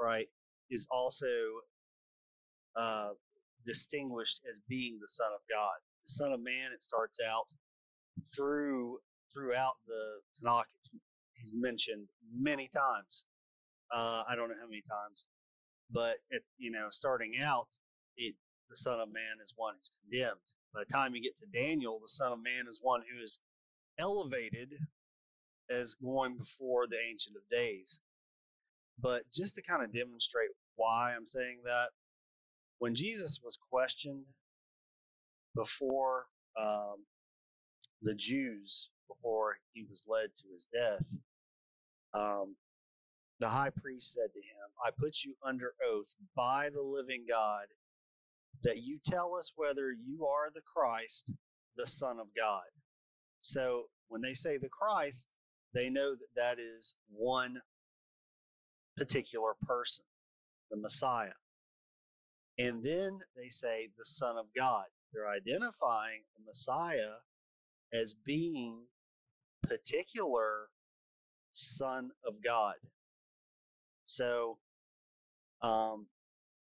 [0.00, 0.28] right,
[0.70, 1.26] is also
[2.76, 3.10] uh,
[3.64, 5.74] distinguished as being the Son of God.
[6.06, 7.46] The Son of Man, it starts out
[8.34, 8.98] through
[9.32, 10.64] throughout the Tanakh.
[10.78, 10.90] It's,
[11.34, 13.24] he's mentioned many times.
[13.92, 15.26] Uh, I don't know how many times,
[15.90, 17.68] but it, you know, starting out,
[18.16, 18.34] it,
[18.70, 20.40] the Son of Man is one who's condemned.
[20.72, 23.40] By the time you get to Daniel, the Son of Man is one who is
[23.98, 24.72] elevated
[25.70, 28.00] as going before the Ancient of Days.
[28.98, 31.90] But just to kind of demonstrate why I'm saying that,
[32.84, 34.26] when Jesus was questioned
[35.56, 36.26] before
[36.60, 36.96] um,
[38.02, 41.02] the Jews, before he was led to his death,
[42.12, 42.54] um,
[43.40, 47.64] the high priest said to him, I put you under oath by the living God
[48.64, 51.32] that you tell us whether you are the Christ,
[51.78, 52.68] the Son of God.
[53.40, 55.26] So when they say the Christ,
[55.72, 57.62] they know that that is one
[58.98, 60.04] particular person,
[60.70, 61.32] the Messiah.
[62.58, 64.84] And then they say the Son of God.
[65.12, 67.16] They're identifying the Messiah
[67.92, 68.78] as being
[69.62, 70.68] particular
[71.52, 72.74] Son of God.
[74.04, 74.58] So
[75.62, 76.06] um,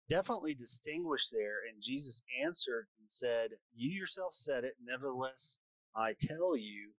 [0.09, 1.59] definitely distinguished there.
[1.71, 5.59] And Jesus answered and said, You yourself said it, nevertheless,
[5.95, 6.91] I tell you,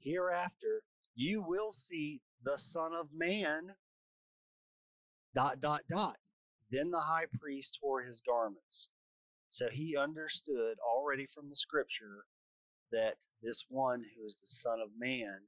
[0.00, 0.82] hereafter
[1.14, 3.74] you will see the Son of Man.
[5.34, 6.16] Dot, dot, dot.
[6.72, 8.88] Then the high priest tore his garments.
[9.50, 12.24] So he understood already from the scripture
[12.90, 15.38] that this one who is the Son of Man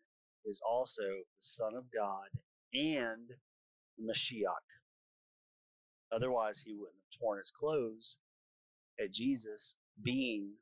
[0.45, 2.29] is also the Son of God
[2.75, 3.27] and
[3.97, 4.53] the Mashiach.
[6.13, 8.19] Otherwise, he wouldn't have torn his clothes
[9.01, 10.53] at Jesus being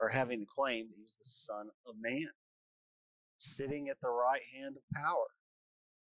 [0.00, 2.28] or having the claim that he was the Son of Man,
[3.38, 5.26] sitting at the right hand of power.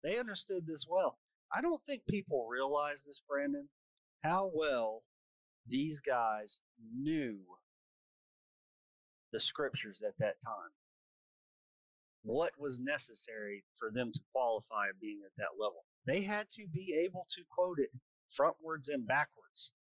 [0.03, 1.19] They understood this well.
[1.55, 3.69] I don't think people realize this, Brandon,
[4.23, 5.03] how well
[5.69, 6.61] these guys
[6.97, 7.39] knew
[9.33, 10.71] the scriptures at that time.
[12.23, 15.85] What was necessary for them to qualify being at that level?
[16.07, 17.91] They had to be able to quote it
[18.31, 19.73] frontwards and backwards.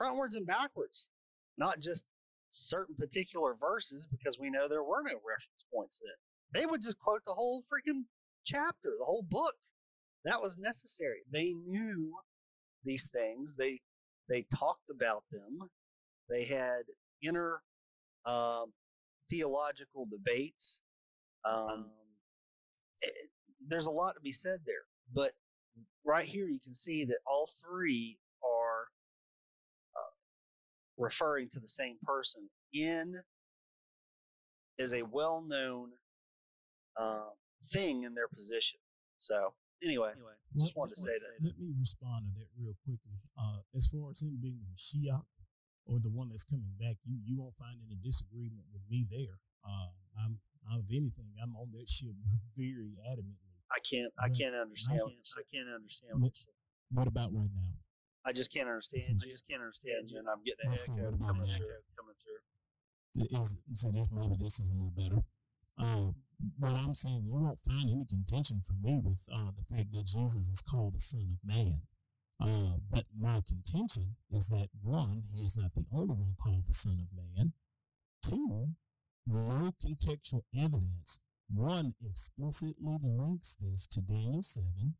[0.00, 1.10] Frontwards and backwards,
[1.58, 2.04] not just
[2.50, 6.60] certain particular verses, because we know there were no reference points then.
[6.60, 8.04] They would just quote the whole freaking
[8.44, 9.54] chapter, the whole book.
[10.24, 11.20] That was necessary.
[11.32, 12.12] They knew
[12.84, 13.54] these things.
[13.54, 13.80] They
[14.28, 15.68] they talked about them.
[16.28, 16.82] They had
[17.22, 17.60] inner
[18.26, 18.72] um,
[19.28, 20.80] theological debates.
[21.44, 21.86] Um,
[23.02, 23.12] it,
[23.66, 25.32] there's a lot to be said there, but
[26.04, 28.82] right here you can see that all three are
[29.96, 30.12] uh,
[30.98, 32.48] referring to the same person.
[32.72, 33.16] In
[34.78, 35.90] is a well-known
[36.96, 37.30] uh,
[37.72, 38.78] thing in their position.
[39.18, 41.34] So anyway, anyway just wanted to say that.
[41.46, 43.14] Let me respond to that real quickly.
[43.38, 45.22] Uh, as far as him being the Mashiach
[45.86, 49.38] or the one that's coming back, you you won't find any disagreement with me there.
[49.62, 52.14] Uh, I'm, I'm, if anything, I'm on that ship
[52.58, 53.54] very adamantly.
[53.70, 54.10] I can't.
[54.18, 54.98] I can't understand.
[54.98, 57.72] I can't, I can't understand what, what, what about right now?
[58.26, 59.22] I just can't understand.
[59.22, 61.78] I just can't understand you, and I'm getting an echo coming through.
[61.94, 62.42] Coming through.
[63.40, 65.22] Is, so this, maybe this is a little better.
[65.80, 66.12] Uh,
[66.58, 70.06] what I'm saying, you won't find any contention from me with uh, the fact that
[70.06, 71.80] Jesus is called the Son of Man.
[72.42, 76.72] Uh, but my contention is that one, he is not the only one called the
[76.72, 77.52] Son of Man.
[78.24, 78.68] Two,
[79.26, 81.20] no contextual evidence
[81.52, 84.94] one explicitly links this to Daniel 7.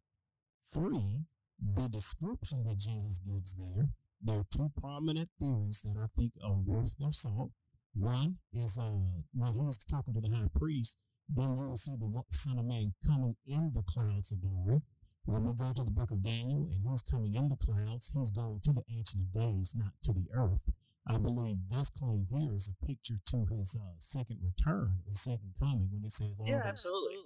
[0.63, 1.25] Three,
[1.61, 3.89] the description that Jesus gives there.
[4.23, 7.53] There are two prominent theories that I think are worth their salt.
[7.95, 8.91] One is uh,
[9.35, 10.99] when he was talking to the high priest,
[11.29, 14.81] then you will see the Son of Man coming in the clouds of glory.
[15.25, 18.31] When we go to the book of Daniel and he's coming in the clouds, he's
[18.31, 20.65] going to the Ancient of Days, not to the earth.
[21.07, 25.55] I believe this claim here is a picture to his uh, second return, the second
[25.59, 27.17] coming, when it says, "Yeah, absolutely."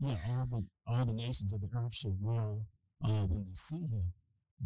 [0.00, 2.66] Yeah, all the all the nations of the earth shall wail
[3.02, 4.12] uh, when they see him.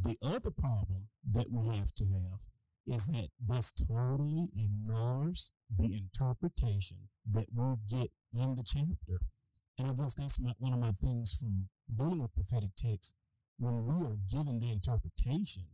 [0.03, 2.41] The other problem that we have to have
[2.87, 6.99] is that this totally ignores the interpretation
[7.31, 9.21] that we'll get in the chapter.
[9.79, 13.15] And I guess that's my, one of my things from dealing with prophetic texts.
[13.59, 15.65] When we are given the interpretation,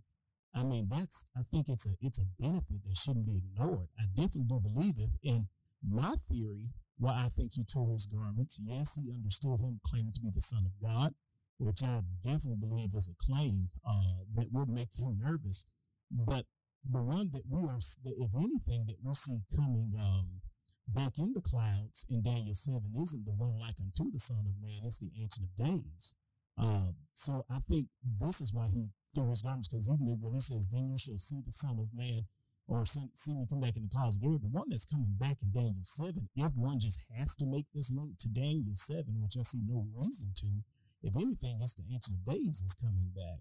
[0.55, 3.89] I mean, that's I think it's a it's a benefit that shouldn't be ignored.
[3.99, 5.11] I definitely do believe it.
[5.31, 5.47] And
[5.83, 10.21] my theory, why I think he tore his garments, yes, he understood him claiming to
[10.21, 11.15] be the Son of God,
[11.59, 15.67] which I definitely believe is a claim uh, that would make him nervous.
[16.11, 16.47] But
[16.91, 20.41] the one that we are, if anything, that we see coming um,
[20.89, 24.63] back in the clouds in Daniel 7 isn't the one like unto the Son of
[24.63, 26.15] Man, it's the Ancient of Days.
[26.59, 30.41] Uh, so I think this is why he threw his garments because knew when he
[30.41, 32.27] says, "Then you shall see the Son of Man."
[32.69, 34.39] Or see me come back in the clouds of glory.
[34.39, 37.93] The one that's coming back in Daniel 7, if one just has to make this
[37.93, 40.65] link to Daniel 7, which I see no reason to,
[41.01, 43.39] if anything, it's the Ancient of Days is coming back.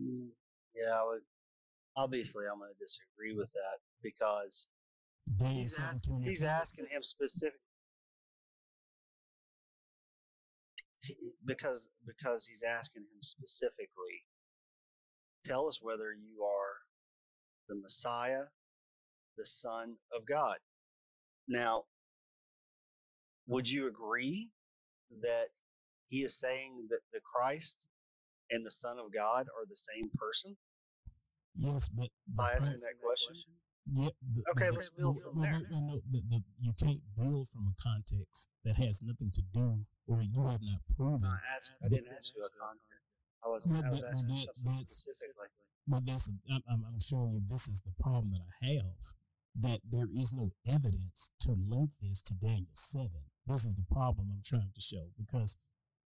[0.00, 0.28] Mm,
[0.74, 1.22] yeah, I would
[1.96, 4.66] obviously I'm going to disagree with that because
[5.48, 7.58] he's, ask, he's asking him specific
[11.44, 14.24] because because he's asking him specifically
[15.44, 16.74] tell us whether you are
[17.68, 18.44] the Messiah,
[19.36, 20.56] the Son of God.
[21.48, 21.84] Now,
[23.46, 24.50] would you agree
[25.22, 25.48] that
[26.08, 27.86] he is saying that the Christ
[28.50, 30.56] and the Son of God are the same person
[31.56, 33.32] Yes, but by asking that question?
[33.92, 35.56] Yeah, the, Okay, the, let's build from well, there.
[35.70, 39.78] well, well, no, the, you can't build from a context that has nothing to do,
[40.06, 41.24] or you have not proven.
[41.24, 43.00] I, asked, I didn't ask you a content.
[43.44, 45.16] I was, Well, I was that- asking that- something.
[45.88, 49.00] But that's I'm, I'm, I'm showing you this is the problem that I have
[49.62, 53.22] that there is no evidence to link this to Daniel seven.
[53.46, 55.56] This is the problem I'm trying to show because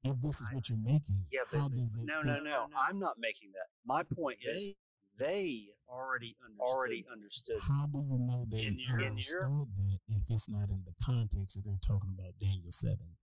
[0.04, 2.06] if this is what you're making, Yeah, how does it?
[2.06, 2.66] no, no, no.
[2.76, 3.66] I'm not making that.
[3.86, 4.74] My point is
[5.18, 6.60] they already understood.
[6.76, 7.56] already understood.
[7.68, 10.84] How do you know they In your- in understood your- that if it's not in
[10.84, 13.16] the context that they're talking about Daniel seven?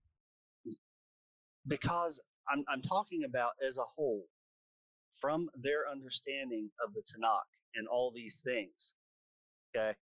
[1.68, 4.24] because I'm, I'm talking about as a whole
[5.20, 8.96] from their understanding of the Tanakh and all these things,
[9.76, 9.94] okay,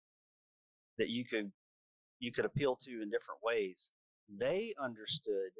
[0.97, 1.51] that you could
[2.17, 3.91] you could appeal to in different ways.
[4.27, 5.51] They understood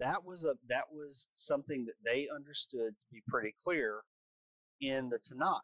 [0.00, 4.02] that was a that was something that they understood to be pretty clear
[4.80, 5.60] in the Tanakh.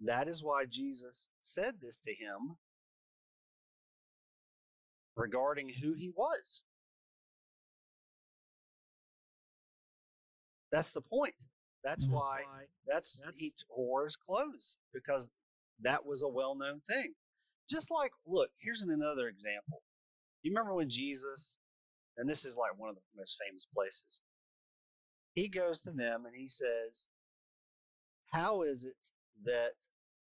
[0.00, 2.56] That is why Jesus said this to him
[5.16, 6.64] regarding who he was.
[10.72, 11.34] That's the point.
[11.84, 12.42] That's That's why
[12.86, 15.30] that's, he tore his clothes because
[15.82, 17.14] that was a well-known thing.
[17.70, 19.82] Just like, look, here's another example.
[20.42, 21.58] You remember when Jesus,
[22.16, 24.20] and this is like one of the most famous places,
[25.34, 27.08] he goes to them and he says,
[28.32, 28.96] "How is it
[29.44, 29.74] that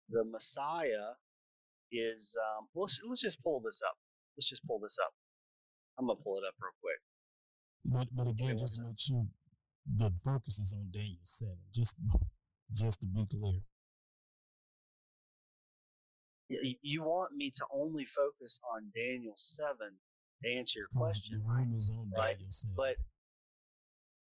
[0.10, 1.16] the Messiah
[1.92, 3.98] is?" Um, let's let's just pull this up.
[4.38, 5.14] Let's just pull this up.
[5.98, 7.02] I'm gonna pull it up real quick.
[7.86, 9.26] But but again, just to make sure
[9.96, 11.60] the focus is on Daniel seven.
[11.74, 11.98] Just
[12.74, 13.62] just to be clear.
[16.82, 20.00] You want me to only focus on Daniel seven
[20.44, 22.38] to answer your 'cause question, The room is on right,
[22.76, 22.98] but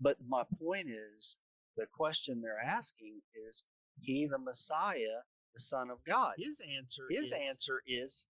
[0.00, 1.40] but my point is
[1.76, 3.64] the question they're asking is
[4.00, 5.22] he the messiah
[5.54, 6.34] the son of god.
[6.38, 8.26] His answer his is, answer is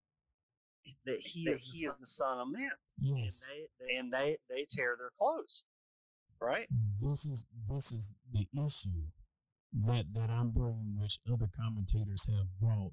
[1.06, 2.70] that he that is he he is is the son of man.
[2.98, 3.48] Yes.
[3.50, 5.64] and they, they and they they tear their clothes
[6.40, 6.66] right?
[6.98, 9.06] This is this is the issue
[9.72, 12.92] that that I'm bringing, which other commentators have brought.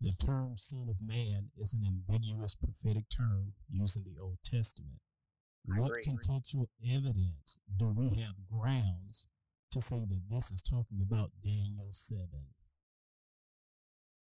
[0.00, 5.00] The term "son of man" is an ambiguous prophetic term used in the Old Testament.
[5.72, 6.02] I what agree.
[6.04, 9.28] contextual evidence do we have grounds
[9.72, 12.54] to say that this is talking about Daniel seven?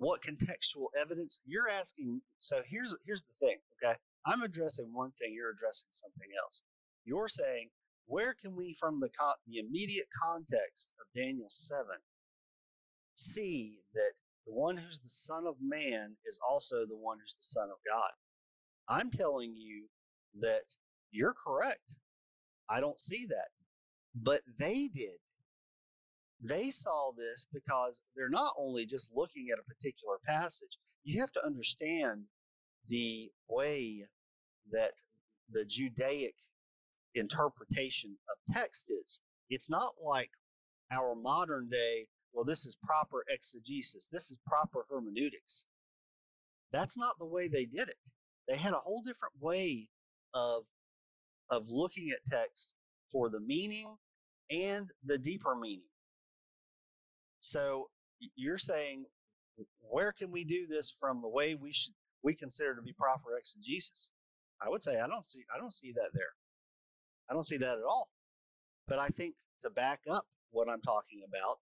[0.03, 3.97] what contextual evidence you're asking so here's here's the thing okay
[4.27, 6.63] i'm addressing one thing you're addressing something else
[7.05, 7.69] you're saying
[8.07, 11.87] where can we from the co- the immediate context of daniel 7
[13.15, 14.11] see that
[14.47, 17.79] the one who's the son of man is also the one who's the son of
[17.89, 18.11] god.
[18.89, 19.87] I'm telling you
[20.41, 20.65] that
[21.11, 21.97] you're correct.
[22.69, 23.49] I don't see that.
[24.15, 25.19] But they did.
[26.43, 31.33] They saw this because they're not only just looking at a particular passage, you have
[31.33, 32.25] to understand
[32.89, 34.07] the way
[34.73, 34.93] that
[35.51, 36.35] the Judaic
[37.15, 39.21] interpretation of text is.
[39.51, 40.31] It's not like
[40.91, 45.67] our modern day, well, this is proper exegesis, this is proper hermeneutics.
[46.73, 48.09] That's not the way they did it.
[48.49, 49.89] They had a whole different way
[50.35, 50.65] of,
[51.51, 52.75] of looking at text
[53.11, 53.95] for the meaning
[54.51, 55.89] and the deeper meaning.
[57.39, 57.91] So
[58.37, 59.05] you're saying,
[59.81, 63.37] where can we do this from the way we should we consider to be proper
[63.37, 64.11] exegesis?
[64.65, 66.33] I would say I don't see I don't see that there.
[67.29, 68.09] I don't see that at all.
[68.89, 71.57] But I think to back up what I'm talking about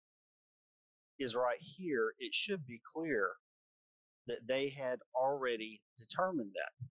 [1.19, 2.14] is right here.
[2.19, 3.31] It should be clear
[4.27, 6.85] that they had already determined that.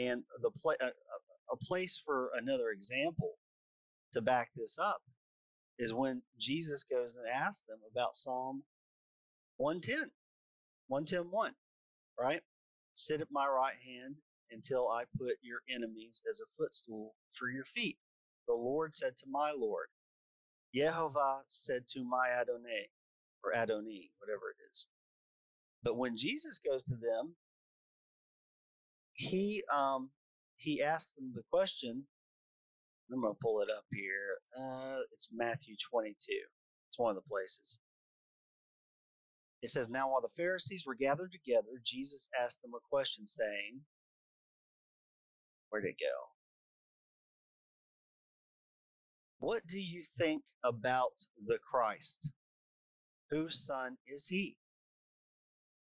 [0.00, 0.90] And the pla- a, a-
[1.52, 3.34] a place for another example
[4.12, 5.00] to back this up
[5.78, 8.62] is when Jesus goes and asks them about Psalm
[9.58, 10.10] 110,
[10.88, 11.54] 110, 1,
[12.20, 12.42] right?
[12.94, 14.16] Sit at my right hand
[14.52, 17.98] until I put your enemies as a footstool for your feet.
[18.48, 19.88] The Lord said to my Lord,
[20.76, 22.88] Yehovah said to my Adonai,
[23.44, 24.88] or Adoni, whatever it is.
[25.84, 27.36] But when Jesus goes to them,
[29.14, 30.10] he um
[30.58, 32.04] he asked them the question.
[33.12, 34.38] I'm gonna pull it up here.
[34.60, 36.14] Uh, it's Matthew 22.
[36.88, 37.72] It's one of the places.
[39.62, 43.80] it says, Now while the Pharisees were gathered together, Jesus asked them a question, saying,
[45.70, 46.16] Where'd it go?
[49.40, 51.12] What do you think about
[51.46, 52.30] the Christ?
[53.34, 54.56] Whose son is he?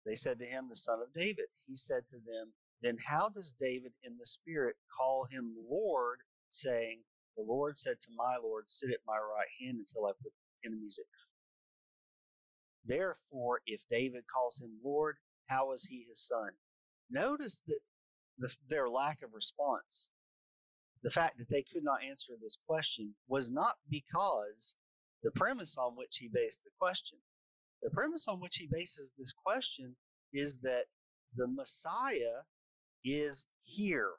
[0.05, 1.45] They said to him, The son of David.
[1.67, 2.51] He said to them,
[2.81, 7.03] Then how does David in the Spirit call him Lord, saying,
[7.37, 10.33] The Lord said to my Lord, Sit at my right hand until I put
[10.65, 11.05] enemies at
[12.85, 16.49] Therefore, if David calls him Lord, how is he his son?
[17.11, 17.81] Notice that
[18.39, 20.09] the, their lack of response,
[21.03, 24.75] the fact that they could not answer this question, was not because
[25.21, 27.19] the premise on which he based the question.
[27.83, 29.95] The premise on which he bases this question
[30.33, 30.85] is that
[31.35, 32.43] the Messiah
[33.03, 34.11] is here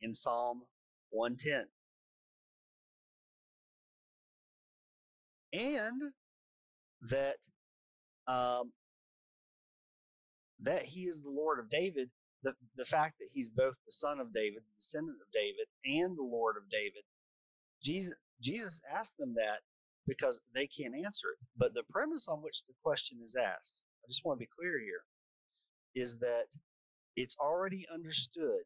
[0.00, 0.62] in Psalm
[1.10, 1.66] 110.
[5.52, 6.12] And
[7.10, 7.36] that
[8.26, 8.72] um,
[10.60, 12.10] that he is the Lord of David,
[12.42, 16.16] the, the fact that he's both the son of David, the descendant of David, and
[16.16, 17.02] the Lord of David,
[17.82, 19.60] Jesus, Jesus asked them that
[20.06, 21.46] because they can't answer it.
[21.56, 24.78] But the premise on which the question is asked, I just want to be clear
[24.78, 25.02] here,
[25.94, 26.46] is that
[27.16, 28.62] it's already understood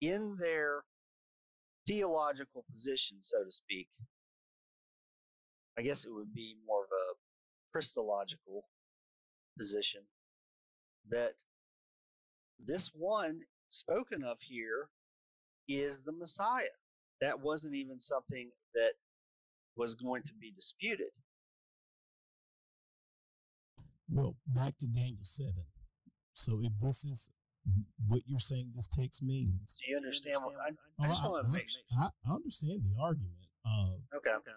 [0.00, 0.82] in their
[1.86, 3.88] theological position, so to speak.
[5.78, 7.14] I guess it would be more of a
[7.72, 8.64] Christological
[9.58, 10.02] position
[11.10, 11.34] that
[12.64, 14.88] this one spoken of here
[15.68, 16.64] is the Messiah.
[17.20, 18.92] That wasn't even something that
[19.76, 21.08] was going to be disputed.
[24.08, 25.52] Well, back to Daniel 7.
[26.34, 27.30] So if this is
[28.06, 29.76] what you're saying this text means.
[29.84, 31.58] Do you understand what I, I, oh, I,
[32.02, 33.48] I, I, understand the argument.
[33.64, 34.36] Uh, okay.
[34.36, 34.52] Okay.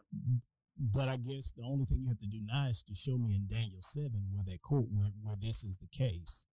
[0.94, 3.36] But I guess the only thing you have to do now is to show me
[3.36, 6.46] in Daniel 7 where that quote, where, where this is the case.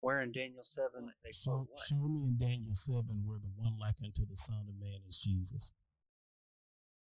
[0.00, 0.88] Where in Daniel 7
[1.24, 4.78] they show, show me in Daniel 7 where the one like unto the Son of
[4.78, 5.72] Man is Jesus.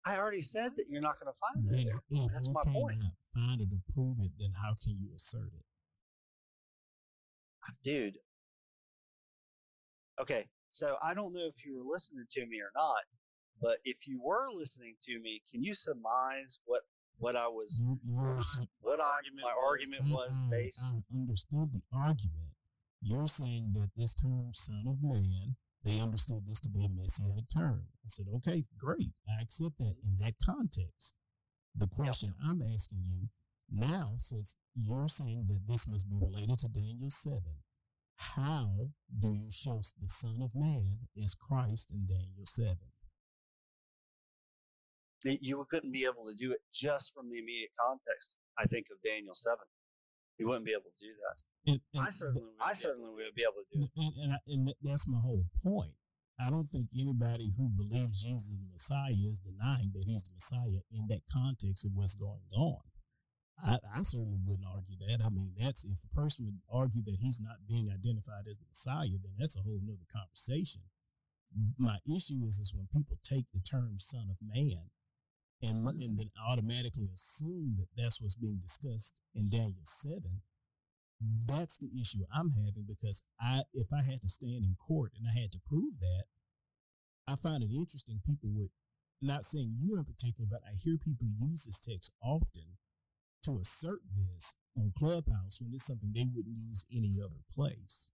[0.06, 2.00] I already said that you're not going to find then it.
[2.10, 2.96] If That's you my point.
[3.34, 5.64] Find it or prove it, then how can you assert it?
[7.64, 8.18] Ah, dude.
[10.20, 13.02] Okay, so I don't know if you were listening to me or not,
[13.60, 16.82] but if you were listening to me, can you surmise what
[17.18, 17.80] what I was
[18.80, 20.92] what argument my argument was based?
[20.94, 22.52] I understood the argument.
[23.02, 27.44] You're saying that this term "son of man," they understood this to be a messianic
[27.54, 27.84] term.
[28.04, 31.14] I said, okay, great, I accept that in that context.
[31.74, 32.50] The question yep.
[32.50, 33.28] I'm asking you
[33.70, 37.62] now, since you're saying that this must be related to Daniel seven,
[38.16, 38.88] how
[39.20, 42.88] do you show the Son of Man is Christ in Daniel seven?
[45.24, 48.36] you couldn't be able to do it just from the immediate context.
[48.58, 49.64] I think of Daniel seven,
[50.38, 51.42] you wouldn't be able to do that.
[51.66, 53.90] And, and I certainly, I certainly would be able to do it.
[53.96, 55.92] And, and, I, and that's my whole point.
[56.40, 60.34] I don't think anybody who believes Jesus is the Messiah is denying that he's the
[60.34, 62.82] Messiah in that context of what's going on.
[63.62, 65.24] I, I, certainly wouldn't argue that.
[65.24, 68.66] I mean, that's if a person would argue that he's not being identified as the
[68.68, 70.82] Messiah, then that's a whole nother conversation.
[71.78, 74.90] My issue is is when people take the term "son of man"
[75.62, 80.42] and, and then automatically assume that that's what's being discussed in Daniel 7,
[81.46, 85.26] that's the issue I'm having because I, if I had to stand in court and
[85.28, 86.24] I had to prove that,
[87.28, 88.20] I find it interesting.
[88.26, 88.70] People would,
[89.22, 92.76] not saying you in particular, but I hear people use this text often
[93.44, 98.10] to assert this on Clubhouse when it's something they wouldn't use any other place.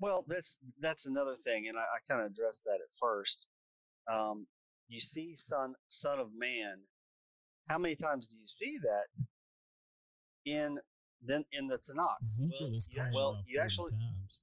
[0.00, 3.48] Well, that's that's another thing, and I, I kind of addressed that at first.
[4.10, 4.46] Um,
[4.88, 6.78] you see son son of man
[7.68, 9.24] how many times do you see that
[10.50, 10.78] in
[11.22, 12.20] then in the tanakh.
[12.22, 14.42] Ezekiel is well, well you actually times.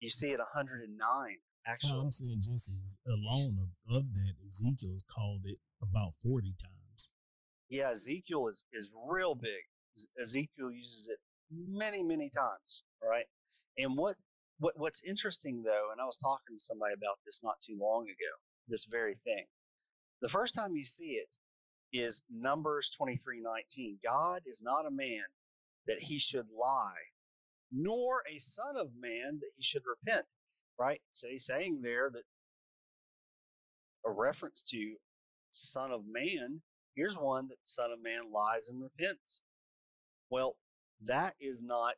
[0.00, 1.36] you see it 109
[1.66, 1.92] actually.
[1.92, 7.12] No, i'm saying just alone of, of that ezekiel called it about 40 times.
[7.68, 9.62] Yeah ezekiel is is real big.
[10.20, 11.18] Ezekiel uses it
[11.50, 13.26] many many times right?
[13.78, 14.16] And what
[14.58, 18.04] what what's interesting though and i was talking to somebody about this not too long
[18.04, 18.32] ago
[18.68, 19.46] this very thing.
[20.22, 21.36] The first time you see it
[21.92, 23.98] is Numbers 23:19.
[24.02, 25.24] God is not a man
[25.86, 27.12] that he should lie,
[27.70, 30.26] nor a son of man that he should repent.
[30.78, 31.00] Right?
[31.12, 32.24] So he's saying there that
[34.04, 34.96] a reference to
[35.50, 36.60] son of man,
[36.94, 39.42] here's one that son of man lies and repents.
[40.30, 40.56] Well,
[41.02, 41.94] that is not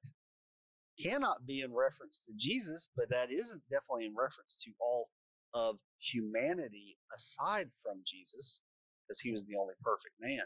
[0.98, 5.08] cannot be in reference to Jesus, but that is definitely in reference to all
[5.54, 8.60] of humanity aside from Jesus,
[9.08, 10.44] because he was the only perfect man.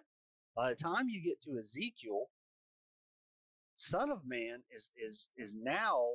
[0.56, 2.26] By the time you get to Ezekiel,
[3.74, 6.06] Son of Man is is is now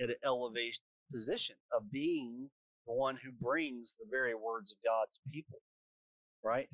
[0.00, 2.48] at an elevation position of being
[2.86, 5.60] the one who brings the very words of God to people.
[6.42, 6.68] Right?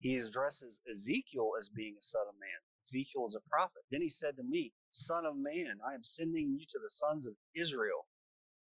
[0.00, 2.60] He addresses Ezekiel as being a son of man.
[2.84, 3.82] Ezekiel is a prophet.
[3.90, 7.26] Then he said to me, Son of man, I am sending you to the sons
[7.26, 8.06] of Israel.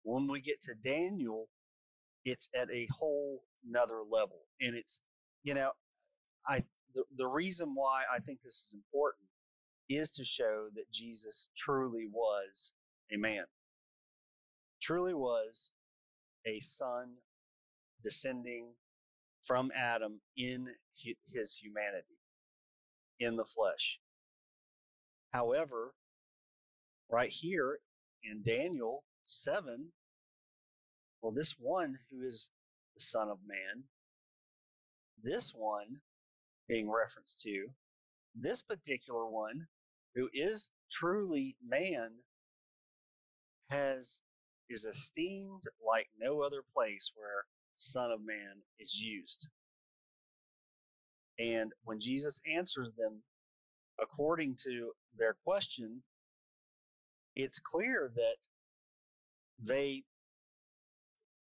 [0.03, 1.47] When we get to Daniel,
[2.25, 4.39] it's at a whole nother level.
[4.61, 5.01] And it's,
[5.43, 5.71] you know,
[6.47, 6.63] I
[6.93, 9.27] the, the reason why I think this is important
[9.89, 12.73] is to show that Jesus truly was
[13.11, 13.45] a man,
[14.81, 15.71] truly was
[16.45, 17.13] a son
[18.03, 18.67] descending
[19.43, 20.67] from Adam in
[21.33, 22.17] his humanity,
[23.19, 23.99] in the flesh.
[25.31, 25.93] However,
[27.09, 27.79] right here
[28.23, 29.91] in Daniel 7,
[31.21, 32.49] well, this one who is
[32.95, 33.83] the Son of Man,
[35.23, 36.01] this one
[36.67, 37.67] being referenced to,
[38.35, 39.67] this particular one
[40.15, 42.11] who is truly man
[43.69, 44.21] has
[44.69, 47.45] is esteemed like no other place where
[47.75, 49.47] son of man is used.
[51.39, 53.23] And when jesus answers them
[54.01, 56.01] according to their question
[57.35, 58.37] it's clear that
[59.59, 60.03] they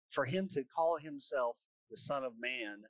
[0.10, 1.56] for him to call himself
[1.90, 2.84] the son of man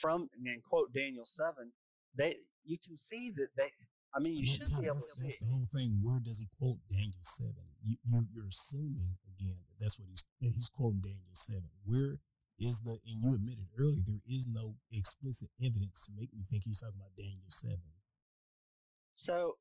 [0.00, 1.70] from and quote daniel 7
[2.16, 2.34] they
[2.64, 3.70] you can see that they
[4.14, 5.24] I mean, you should be able to see.
[5.24, 6.00] That's the whole thing.
[6.02, 7.60] Where does he quote Daniel seven?
[7.84, 11.68] You, you you're assuming again that that's what he's he's quoting Daniel seven.
[11.84, 12.18] Where
[12.58, 16.64] is the and you admitted earlier there is no explicit evidence to make me think
[16.64, 17.92] he's talking about Daniel seven.
[19.14, 19.56] So,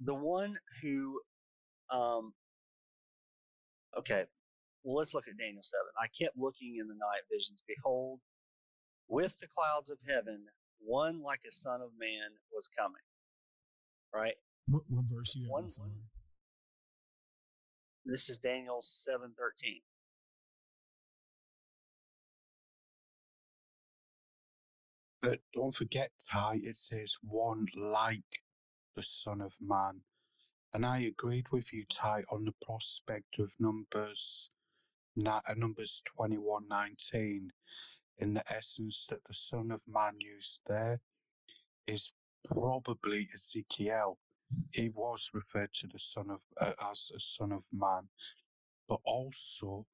[0.00, 1.20] the one who,
[1.90, 2.32] um,
[3.98, 4.24] okay,
[4.82, 5.88] well, let's look at Daniel seven.
[6.00, 7.62] I kept looking in the night visions.
[7.66, 8.20] Behold,
[9.10, 10.46] with the clouds of heaven,
[10.78, 13.02] one like a son of man was coming
[14.12, 14.34] right?
[14.68, 15.92] What, what verse you one, one.
[18.04, 19.80] This is Daniel seven thirteen.
[25.22, 28.22] But don't forget, Ty, it says one like
[28.96, 30.00] the Son of Man.
[30.72, 34.48] And I agreed with you, Ty, on the prospect of Numbers,
[35.26, 37.48] uh, Numbers 21.19
[38.18, 41.00] in the essence that the Son of Man used there
[41.88, 42.14] is
[42.46, 44.18] probably Ezekiel.
[44.72, 48.08] He was referred to the son of uh, as a son of man,
[48.88, 49.86] but also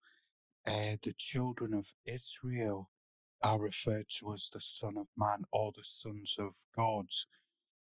[0.67, 2.91] uh, the children of Israel
[3.43, 7.07] are referred to as the son of man or the sons of God,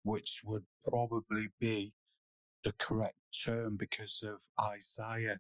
[0.04, 1.94] which would probably be
[2.64, 3.16] the correct
[3.46, 4.40] term because of
[4.76, 5.40] Isaiah.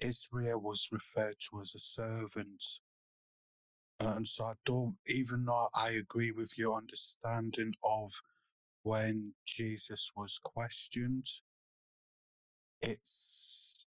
[0.00, 2.64] Israel was referred to as a servant.
[4.00, 8.12] And so I don't, even though I agree with your understanding of
[8.84, 11.26] when Jesus was questioned,
[12.82, 13.86] it's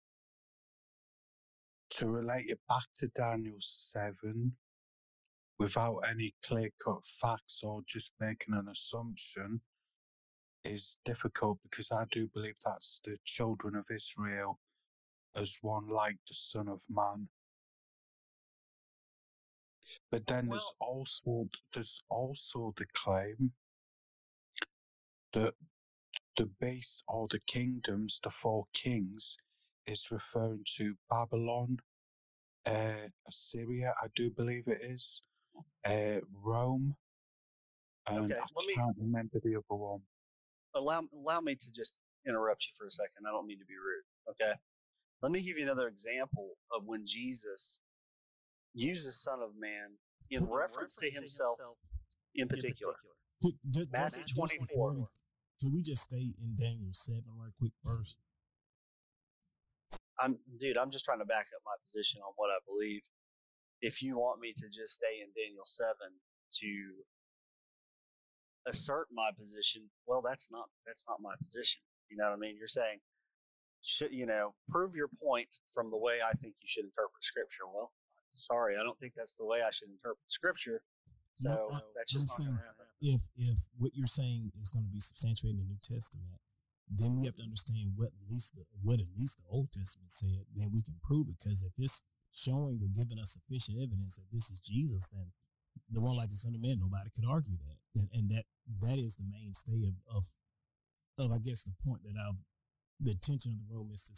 [1.92, 4.54] to relate it back to Daniel 7
[5.60, 9.62] without any clear cut facts or just making an assumption
[10.66, 14.60] is difficult because I do believe that's the children of Israel
[15.38, 17.30] as one like the Son of Man.
[20.12, 23.52] But then well, there's also there's also the claim
[25.34, 25.54] that
[26.38, 29.38] the base or the kingdoms, the four kings,
[29.86, 31.78] is referring to Babylon,
[32.66, 35.22] uh, Assyria, I do believe it is,
[35.86, 36.96] uh, Rome,
[38.08, 40.02] and okay, I can't me, remember the other one.
[40.76, 41.94] Allow allow me to just
[42.28, 43.26] interrupt you for a second.
[43.28, 44.32] I don't mean to be rude.
[44.32, 44.54] Okay,
[45.22, 47.80] let me give you another example of when Jesus
[48.74, 49.98] uses the Son of Man
[50.32, 51.78] in reference, reference to himself, himself
[52.36, 52.96] in particular.
[53.44, 53.86] In particular.
[53.92, 55.08] Matthew 24.
[55.60, 58.18] Can we just stay in Daniel seven right quick first?
[60.20, 63.02] I'm dude, I'm just trying to back up my position on what I believe.
[63.82, 66.12] If you want me to just stay in Daniel seven
[66.62, 66.70] to
[68.68, 71.82] assert my position, well that's not that's not my position.
[72.10, 72.58] You know what I mean?
[72.58, 73.00] You're saying
[73.84, 77.68] should you know, prove your point from the way I think you should interpret scripture.
[77.68, 77.92] Well,
[78.36, 80.82] sorry, I don't think that's the way I should interpret scripture.
[81.34, 84.86] So no, I, that's just I'm not saying, if if what you're saying is going
[84.86, 86.38] to be substantiated in the New Testament,
[86.90, 90.12] then we have to understand what at least the what at least the Old Testament
[90.12, 90.46] said.
[90.56, 92.04] Then we can prove it because if it's
[92.34, 95.34] showing or giving us sufficient evidence that this is Jesus, then
[95.90, 98.46] the one like the Son of Man, nobody could argue that, and, and that
[98.82, 100.24] that is the mainstay of of
[101.18, 102.38] of I guess the point that I've
[103.00, 104.16] the attention of the room is to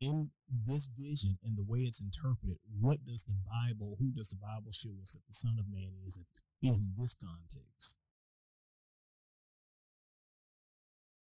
[0.00, 4.40] in this vision and the way it's interpreted, what does the Bible, who does the
[4.40, 6.24] Bible show us that the Son of Man is
[6.62, 7.98] in this context?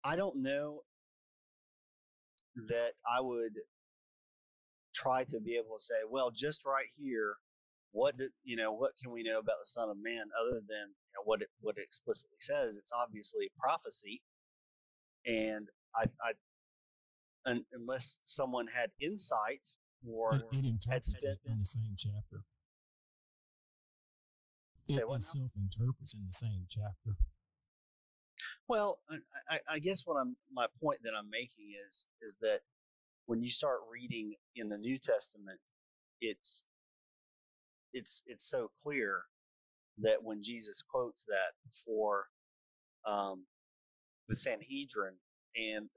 [0.04, 0.80] I don't know
[2.68, 3.54] that I would
[4.94, 7.36] try to be able to say, well, just right here,
[7.92, 10.88] what do, you know, what can we know about the Son of Man other than
[10.88, 12.76] you know, what it what it explicitly says?
[12.76, 14.22] It's obviously prophecy,
[15.26, 16.32] and I, I
[17.46, 19.62] un, unless someone had insight
[20.06, 22.42] or it, it interprets it in the same chapter.
[24.88, 27.16] It, it self-interprets in the same chapter.
[28.68, 28.98] Well,
[29.48, 32.60] I, I guess what I'm my point that I'm making is is that
[33.26, 35.58] when you start reading in the New Testament,
[36.20, 36.64] it's
[37.92, 39.22] it's it's so clear
[39.98, 41.52] that when Jesus quotes that
[41.84, 42.26] for
[43.06, 43.44] um,
[44.28, 45.14] the Sanhedrin,
[45.56, 45.88] and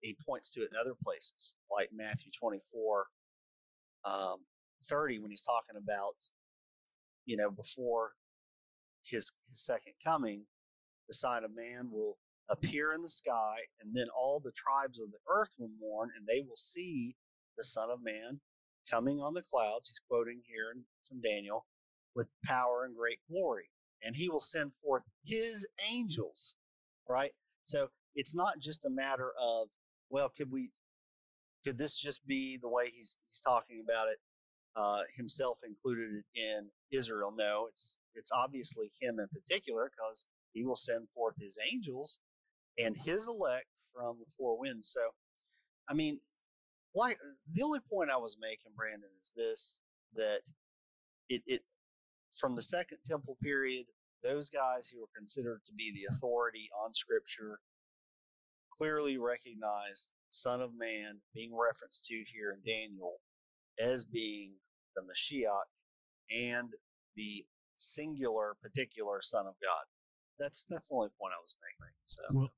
[0.00, 3.06] he points to it in other places, like Matthew 24,
[4.04, 4.36] um,
[4.88, 6.14] 30, when he's talking about,
[7.24, 8.12] you know, before
[9.04, 10.42] his, his second coming,
[11.08, 12.16] the Son of Man will
[12.48, 16.26] appear in the sky, and then all the tribes of the earth will mourn, and
[16.26, 17.14] they will see
[17.56, 18.40] the Son of Man
[18.90, 19.88] coming on the clouds.
[19.88, 20.74] He's quoting here
[21.08, 21.66] from Daniel
[22.14, 23.70] with power and great glory.
[24.02, 26.54] And he will send forth his angels,
[27.08, 27.32] right?
[27.64, 29.68] So it's not just a matter of,
[30.10, 30.70] well, could we,
[31.64, 34.18] could this just be the way he's, he's talking about it,
[34.76, 37.32] uh, himself included in Israel?
[37.36, 42.20] No, it's, it's obviously him in particular because he will send forth his angels
[42.78, 44.88] and his elect from the four winds.
[44.88, 45.00] So,
[45.88, 46.20] I mean,
[46.94, 47.18] like
[47.52, 49.80] the only point I was making, Brandon, is this
[50.14, 50.40] that
[51.28, 51.62] it, it
[52.38, 53.86] from the second temple period,
[54.22, 57.58] those guys who were considered to be the authority on scripture
[58.78, 63.20] clearly recognized Son of Man being referenced to here in Daniel
[63.78, 64.52] as being
[64.94, 65.68] the Mashiach
[66.30, 66.68] and
[67.16, 67.44] the
[67.76, 69.84] singular particular Son of God.
[70.38, 71.94] That's that's the only point I was making.
[72.06, 72.52] So well,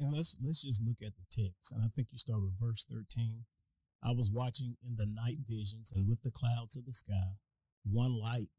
[0.00, 2.84] and let's let's just look at the text, and I think you start with verse
[2.84, 3.44] thirteen.
[4.02, 7.34] I was watching in the night visions, and with the clouds of the sky,
[7.90, 8.54] one like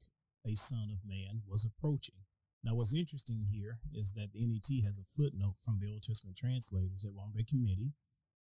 [0.46, 2.16] a son of man was approaching.
[2.62, 6.36] Now, what's interesting here is that the NET has a footnote from the Old Testament
[6.36, 7.96] translators at Wombe Committee.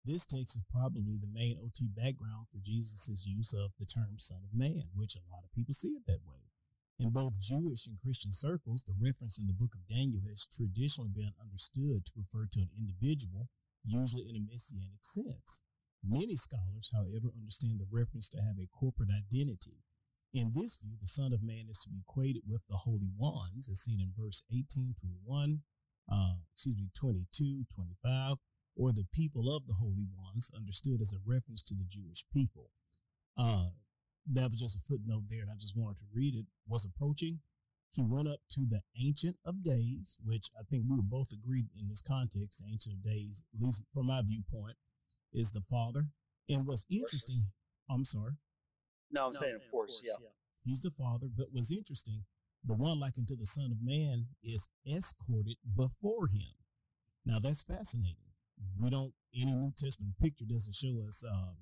[0.04, 4.42] This text is probably the main OT background for Jesus' use of the term Son
[4.42, 6.50] of Man, which a lot of people see it that way.
[6.98, 11.14] In both Jewish and Christian circles, the reference in the book of Daniel has traditionally
[11.14, 13.46] been understood to refer to an individual,
[13.86, 15.62] usually in a messianic sense.
[16.02, 19.78] Many scholars, however, understand the reference to have a corporate identity.
[20.34, 23.68] In this view, the Son of Man is to be equated with the holy ones,
[23.70, 25.62] as seen in verse 18, 21,
[26.12, 28.36] uh, excuse me, 22, 25,
[28.76, 32.70] or the people of the holy ones, understood as a reference to the Jewish people.
[33.38, 33.68] Uh,
[34.30, 36.46] that was just a footnote there, and I just wanted to read it.
[36.66, 37.40] Was approaching.
[37.90, 41.64] He went up to the Ancient of Days, which I think we would both agree
[41.80, 44.76] in this context, Ancient of Days, at least from my viewpoint,
[45.32, 46.08] is the Father.
[46.50, 47.44] And what's interesting,
[47.88, 48.34] I'm sorry.
[49.10, 50.12] No, I'm no, saying, of course, yeah.
[50.20, 50.28] yeah.
[50.64, 52.24] He's the Father, but what's interesting,
[52.64, 56.52] the one like unto the Son of Man is escorted before him.
[57.24, 58.32] Now that's fascinating.
[58.80, 61.56] We don't, any New Testament picture doesn't show us um,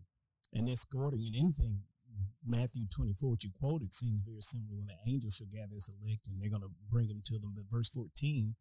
[0.54, 1.82] an escorting in anything.
[2.46, 6.28] Matthew 24, which you quoted, seems very similar when the angel shall gather his elect
[6.28, 7.52] and they're going to bring him to them.
[7.54, 8.54] But verse 14,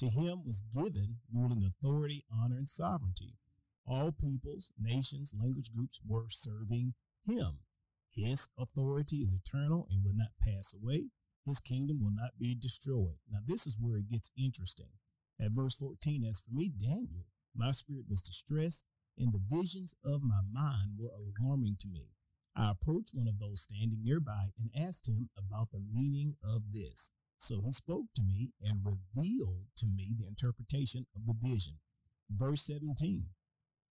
[0.00, 3.34] to him was given ruling authority, honor, and sovereignty.
[3.86, 7.60] All peoples, nations, language groups were serving him.
[8.14, 11.10] His authority is eternal and will not pass away.
[11.44, 13.18] His kingdom will not be destroyed.
[13.30, 14.90] Now, this is where it gets interesting.
[15.40, 18.84] At verse 14, as for me, Daniel, my spirit was distressed,
[19.16, 22.08] and the visions of my mind were alarming to me.
[22.56, 27.10] I approached one of those standing nearby and asked him about the meaning of this.
[27.38, 31.78] So he spoke to me and revealed to me the interpretation of the vision.
[32.30, 33.26] Verse 17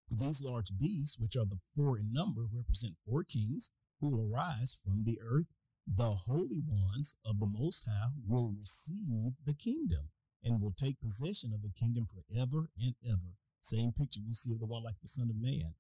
[0.10, 4.80] these large beasts, which are the four in number, represent four kings who will arise
[4.84, 5.48] from the earth.
[5.88, 10.10] The holy ones of the Most High will receive the kingdom
[10.44, 13.36] and will take possession of the kingdom forever and ever.
[13.62, 15.74] Same picture we see of the one like the Son of Man.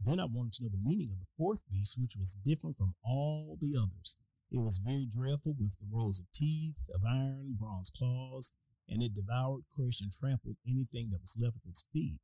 [0.00, 2.94] Then I wanted to know the meaning of the fourth beast, which was different from
[3.04, 4.16] all the others.
[4.50, 8.52] It was very dreadful with the rows of teeth of iron, bronze claws,
[8.88, 12.20] and it devoured, crushed, and trampled anything that was left at its feet.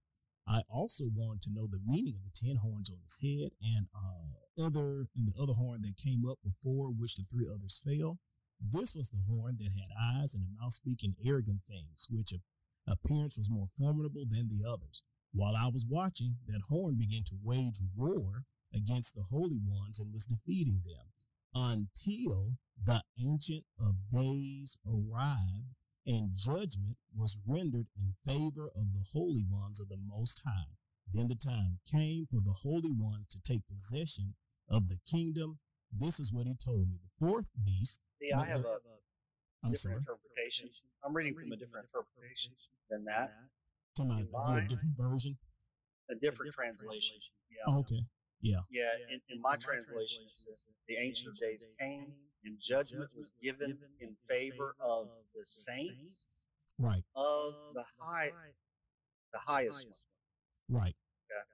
[0.51, 3.87] I also wanted to know the meaning of the ten horns on his head and
[3.95, 8.19] uh, other and the other horn that came up before which the three others fell.
[8.61, 12.35] This was the horn that had eyes and a mouth speaking arrogant things, which
[12.89, 15.05] appearance was more formidable than the others.
[15.33, 18.43] While I was watching, that horn began to wage war
[18.75, 21.07] against the holy ones and was defeating them
[21.55, 25.77] until the Ancient of Days arrived
[26.11, 30.75] and judgment was rendered in favor of the holy ones of the Most High.
[31.13, 34.35] Then the time came for the holy ones to take possession
[34.69, 35.59] of the kingdom.
[35.97, 36.99] This is what he told me.
[37.03, 38.01] The fourth beast.
[38.21, 38.79] See, I have a
[39.63, 39.97] I'm different sorry.
[39.97, 40.71] interpretation.
[41.05, 42.53] I'm reading from a different interpretation
[42.91, 43.33] than that.
[43.97, 45.37] To my, in a different version.
[46.11, 47.17] A different translation.
[47.51, 47.75] Yeah.
[47.75, 48.03] Oh, okay.
[48.43, 48.59] Yeah.
[49.13, 52.13] In, in my translation, it says the Ancient of Days came
[52.45, 56.33] and judgment was given in favor of the saints
[56.79, 57.03] Right.
[57.15, 58.31] of the high,
[59.33, 59.87] the highest
[60.69, 60.81] one.
[60.81, 60.95] Right.
[60.95, 61.45] Okay.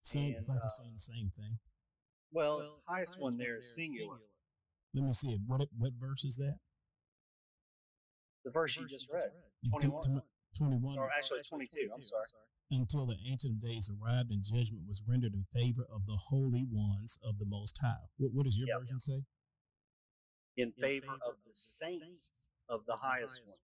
[0.00, 0.24] Same.
[0.26, 1.58] And, it's like uh, saying the same thing.
[2.32, 4.18] Well, highest one there is singular.
[4.94, 5.40] Let me see it.
[5.46, 6.56] What what verse is that?
[8.44, 9.30] The verse you just read,
[9.64, 10.02] T- 21.
[10.02, 10.20] t-
[10.58, 10.98] 21.
[10.98, 12.24] Or actually 22, I'm sorry.
[12.70, 17.18] Until the Ancient Days arrived and judgment was rendered in favor of the holy ones
[17.24, 18.04] of the Most High.
[18.18, 18.78] What, what does your Yeah.
[18.78, 19.22] version say?
[20.56, 23.56] In favor of the saints of the highest one.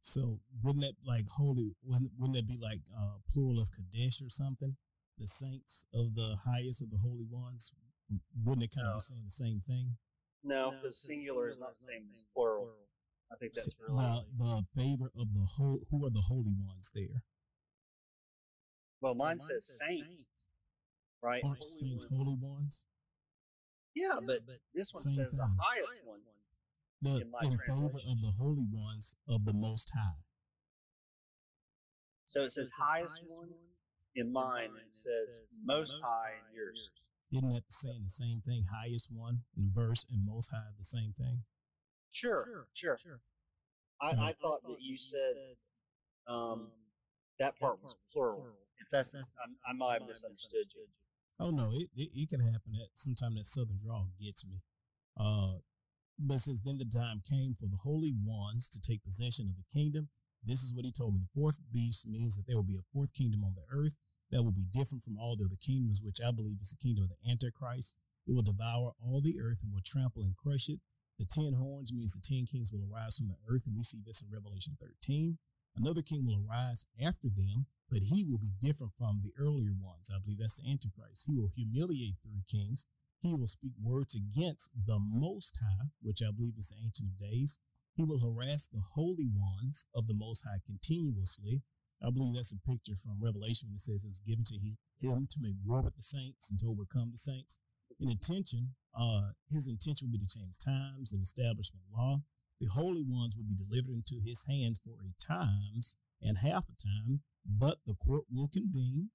[0.00, 1.74] So wouldn't that like holy?
[1.84, 4.76] Wouldn't, wouldn't that be like uh, plural of Kadesh or something?
[5.18, 7.72] The saints of the highest of the holy ones.
[8.44, 9.96] Wouldn't it kind of be saying the same thing?
[10.42, 12.72] No, because singular is not the same as plural.
[13.30, 13.94] I think that's S- really.
[13.94, 15.80] well, the favor of the whole.
[15.90, 17.22] Who are the holy ones there?
[19.00, 20.28] Well, mine says saints,
[21.22, 21.42] right?
[21.44, 22.86] Aren't saints holy ones?
[23.94, 25.56] Yeah, but but this one Same says the thing.
[25.60, 26.20] highest one.
[27.02, 30.22] The, In in favor of the holy ones of the Most High.
[32.26, 33.48] So it says highest one
[34.14, 36.90] in mine, and it says most high in yours.
[37.32, 38.62] Isn't that saying the same thing?
[38.70, 41.42] Highest one in verse and most high the same thing.
[42.10, 42.98] Sure, sure.
[44.00, 44.22] I, Yeah.
[44.22, 45.34] I thought that you said
[46.26, 46.70] um,
[47.38, 48.46] that part was plural.
[48.80, 49.20] If that's, I,
[49.70, 50.86] I might have misunderstood you.
[51.42, 52.72] Oh no, it it, it can happen.
[52.78, 54.62] That sometime that southern draw gets me.
[55.18, 55.58] Uh,
[56.18, 59.66] but since then the time came for the holy ones to take possession of the
[59.74, 60.08] kingdom.
[60.44, 61.20] This is what he told me.
[61.26, 63.96] The fourth beast means that there will be a fourth kingdom on the earth
[64.30, 67.04] that will be different from all the other kingdoms, which I believe is the kingdom
[67.04, 67.96] of the Antichrist.
[68.26, 70.78] It will devour all the earth and will trample and crush it.
[71.18, 74.00] The ten horns means the ten kings will arise from the earth, and we see
[74.06, 75.38] this in Revelation 13.
[75.76, 80.08] Another king will arise after them, but he will be different from the earlier ones.
[80.08, 81.28] I believe that's the Antichrist.
[81.28, 82.86] He will humiliate three kings.
[83.20, 87.18] He will speak words against the Most High, which I believe is the Ancient of
[87.20, 87.60] Days.
[87.94, 91.60] He will harass the holy ones of the Most High continuously.
[92.02, 95.38] I believe that's a picture from Revelation when it says it's given to him to
[95.40, 97.60] make war with the saints and to overcome the saints.
[98.00, 102.22] In intention, uh, his intention will be to change times and establishment law.
[102.58, 106.76] The holy ones will be delivered into his hands for a times and half a
[106.80, 109.10] time, but the court will convene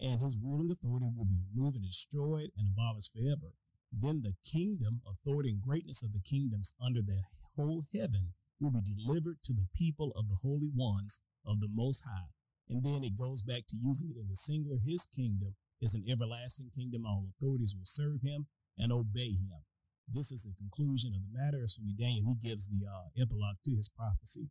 [0.00, 3.54] and his ruling authority will be removed and destroyed and abolished forever.
[3.92, 7.22] Then the kingdom, authority, and greatness of the kingdoms under the
[7.56, 12.04] whole heaven will be delivered to the people of the holy ones of the Most
[12.04, 12.30] High.
[12.68, 14.78] And then it goes back to using it in the singular.
[14.84, 17.06] His kingdom is an everlasting kingdom.
[17.06, 19.64] All authorities will serve him and obey him.
[20.12, 21.62] This is the conclusion of the matter.
[21.64, 24.50] As from Daniel, he gives the uh, epilogue to his prophecy.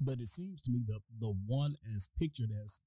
[0.00, 2.80] But it seems to me the the one as pictured as,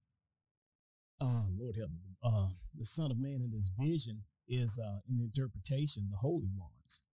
[1.21, 2.47] uh, Lord help me, uh,
[2.77, 7.03] the Son of Man in this vision is uh, in the interpretation the holy ones.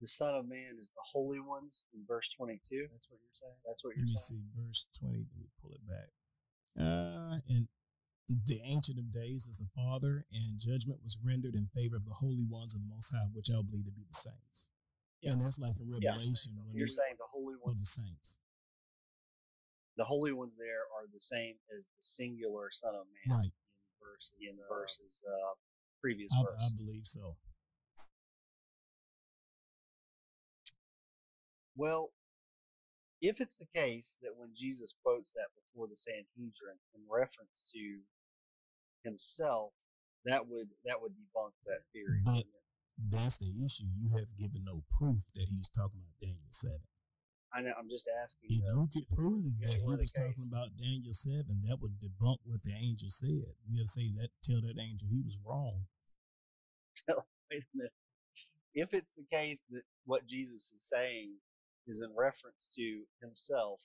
[0.00, 2.86] The Son of Man is the holy ones in verse 22.
[2.92, 3.54] That's what you're saying?
[3.66, 4.42] That's what you're Let me saying?
[4.54, 5.14] see, verse 20.
[5.16, 6.08] Let me pull it back.
[6.78, 7.66] Uh, and
[8.28, 12.14] the Ancient of Days is the Father, and judgment was rendered in favor of the
[12.14, 14.70] holy ones of the Most High, which I believe to be the saints.
[15.22, 15.32] Yeah.
[15.32, 16.10] And that's like in Yeah.
[16.10, 18.40] Revelation when You're we- saying the holy ones of ones, the saints.
[19.96, 23.44] the holy ones there are the same as the singular Son of Man Right.
[23.46, 23.52] in
[24.02, 25.54] verses, in verses uh,
[26.00, 26.62] previous I, verse.
[26.64, 27.36] I believe so.
[31.76, 32.12] Well,
[33.20, 38.00] if it's the case that when Jesus quotes that before the Sanhedrin in reference to
[39.06, 39.70] himself,
[40.26, 42.20] that would that would debunk that theory.
[42.26, 42.44] But-
[43.10, 43.84] That's the issue.
[43.94, 46.80] You have given no proof that he was talking about Daniel 7.
[47.52, 48.48] I know, I'm just asking.
[48.50, 52.38] If though, you could prove that he was talking about Daniel 7, that would debunk
[52.44, 53.52] what the angel said.
[53.68, 55.86] We would say that, tell that angel he was wrong.
[57.08, 57.92] Wait a minute.
[58.74, 61.32] If it's the case that what Jesus is saying
[61.86, 63.80] is in reference to himself,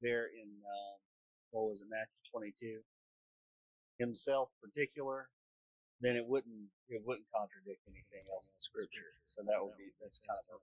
[0.00, 0.96] there in um,
[1.50, 2.80] what was it, Matthew 22,
[3.98, 5.28] himself particular,
[6.00, 9.12] then it wouldn't it wouldn't contradict anything else in Scripture.
[9.24, 10.60] So that would be that's kind of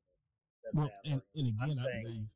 [0.74, 2.34] well, and, and, again, I believe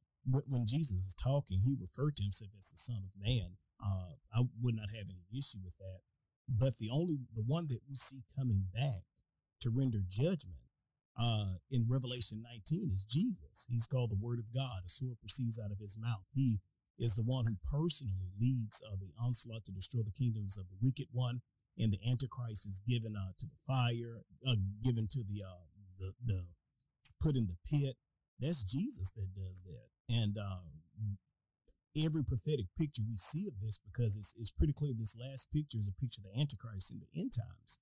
[0.47, 3.57] when Jesus is talking, he referred to himself as the Son of Man.
[3.81, 6.05] Uh, I would not have any issue with that.
[6.47, 9.05] But the only the one that we see coming back
[9.61, 10.65] to render judgment
[11.19, 13.67] uh, in Revelation 19 is Jesus.
[13.69, 14.83] He's called the Word of God.
[14.85, 16.25] A sword proceeds out of his mouth.
[16.33, 16.59] He
[16.99, 20.77] is the one who personally leads uh, the onslaught to destroy the kingdoms of the
[20.81, 21.41] wicked one,
[21.77, 25.65] and the Antichrist is given uh, to the fire, uh, given to the uh,
[25.97, 26.43] the the
[27.21, 27.95] put in the pit.
[28.39, 30.63] That's Jesus that does that, and uh,
[31.97, 34.93] every prophetic picture we see of this, because it's it's pretty clear.
[34.93, 37.79] This last picture is a picture of the Antichrist in the end times.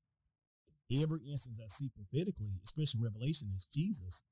[0.88, 4.24] Every instance I see prophetically, especially Revelation, is Jesus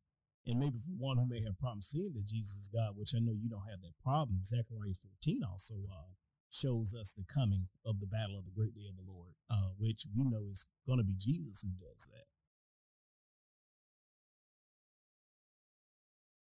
[0.47, 3.19] and maybe for one who may have problems seeing that Jesus is God, which I
[3.19, 6.13] know you don't have that problem, Zechariah 14 also uh,
[6.51, 9.73] shows us the coming of the battle of the great day of the Lord, uh,
[9.77, 12.29] which we know is going to be Jesus who does that.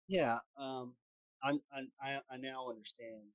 [0.07, 0.95] Yeah, um,
[1.43, 1.61] I'm,
[2.03, 3.31] I, I now understand,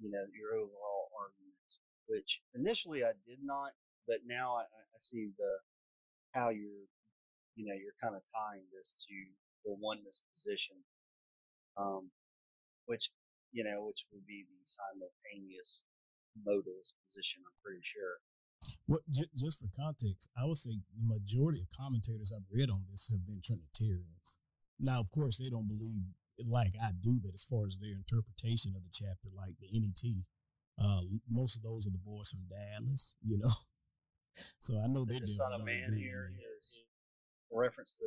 [0.00, 1.70] you know, your overall argument,
[2.06, 3.70] which initially I did not,
[4.06, 5.50] but now I, I see the
[6.34, 6.86] how you're,
[7.54, 9.14] you know, you're kind of tying this to
[9.66, 10.78] the oneness position,
[11.76, 12.08] um,
[12.86, 13.10] which
[13.52, 15.82] you know, which would be the simultaneous
[16.38, 17.42] modalist position.
[17.42, 18.22] I'm pretty sure.
[18.86, 22.84] Well, j- just for context, I would say the majority of commentators I've read on
[22.88, 24.38] this have been Trinitarians.
[24.78, 26.04] Now, of course, they don't believe
[26.44, 30.04] like I do, but as far as their interpretation of the chapter, like the NET,
[30.76, 33.52] uh, most of those are the boys from Dallas, you know.
[34.60, 36.82] so I know they're the Son of Man here is
[37.50, 38.04] reference to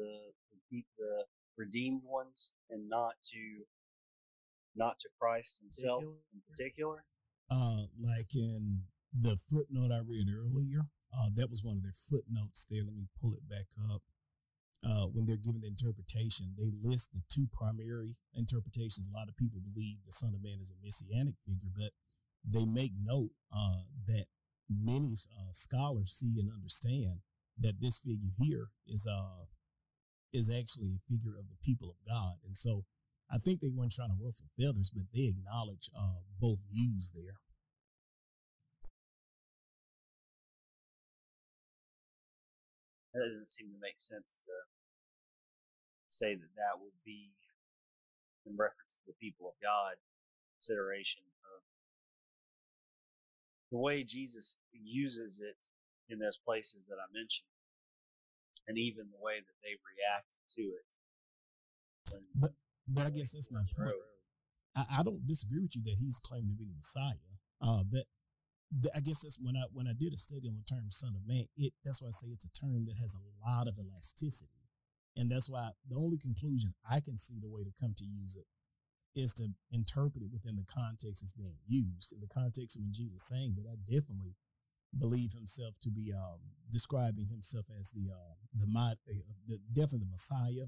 [0.70, 1.26] the, the
[1.60, 3.68] redeemed ones and not to
[4.76, 7.04] not to Christ himself in particular?
[7.52, 12.66] Uh, like in the footnote I read earlier, uh, that was one of their footnotes
[12.70, 12.84] there.
[12.86, 14.02] Let me pull it back up.
[14.80, 19.10] Uh, when they're giving the interpretation, they list the two primary interpretations.
[19.12, 21.92] A lot of people believe the Son of Man is a messianic figure, but
[22.48, 24.26] they make note uh, that
[24.70, 27.20] many uh, scholars see and understand
[27.60, 29.44] that this figure here is uh,
[30.34, 32.38] is actually a figure of the people of God.
[32.46, 32.86] And so
[33.32, 37.38] I think they weren't trying to ruffle feathers, but they acknowledge uh, both views there.
[43.14, 44.54] That doesn't seem to make sense to
[46.08, 47.34] say that that would be
[48.46, 49.94] in reference to the people of God
[50.58, 51.62] consideration of
[53.72, 55.56] the way Jesus uses it
[56.12, 57.50] in those places that I mentioned
[58.70, 60.86] and even the way that they react to it.
[62.38, 62.54] But
[62.88, 63.98] but I guess that's my point.
[64.78, 67.26] I, I, don't disagree with you that he's claimed to be the Messiah.
[67.62, 68.06] Uh, but
[68.70, 71.18] th- I guess that's when I when I did a study on the term "son
[71.18, 73.78] of man." It that's why I say it's a term that has a lot of
[73.78, 74.70] elasticity,
[75.18, 78.38] and that's why the only conclusion I can see the way to come to use
[78.38, 78.46] it
[79.18, 82.14] is to interpret it within the context it's being used.
[82.14, 84.38] In the context of when Jesus saying that, I definitely
[84.98, 86.40] believe himself to be um,
[86.72, 88.96] describing himself as the uh, the, uh,
[89.48, 90.68] the definitely the Messiah.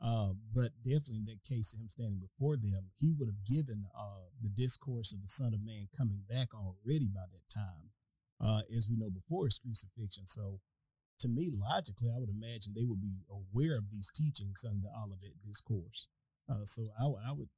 [0.00, 3.82] Uh, but definitely in that case, of him standing before them, he would have given
[3.98, 7.90] uh, the discourse of the Son of Man coming back already by that time,
[8.40, 10.26] uh, as we know before his crucifixion.
[10.26, 10.60] So,
[11.18, 15.34] to me, logically, I would imagine they would be aware of these teachings under Olivet
[15.44, 16.06] discourse.
[16.48, 17.48] Uh, so, I, I, would,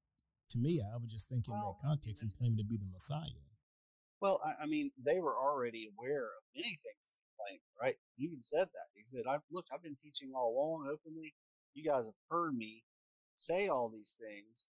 [0.48, 3.36] to me, I would just think in that context, he's claiming to be the Messiah.
[4.20, 7.12] Well, I, I mean, they were already aware of many things
[7.80, 7.96] right?
[8.16, 8.88] He even said that.
[8.94, 11.34] He said, "I've look, I've been teaching all along openly.
[11.74, 12.84] You guys have heard me
[13.36, 14.68] say all these things.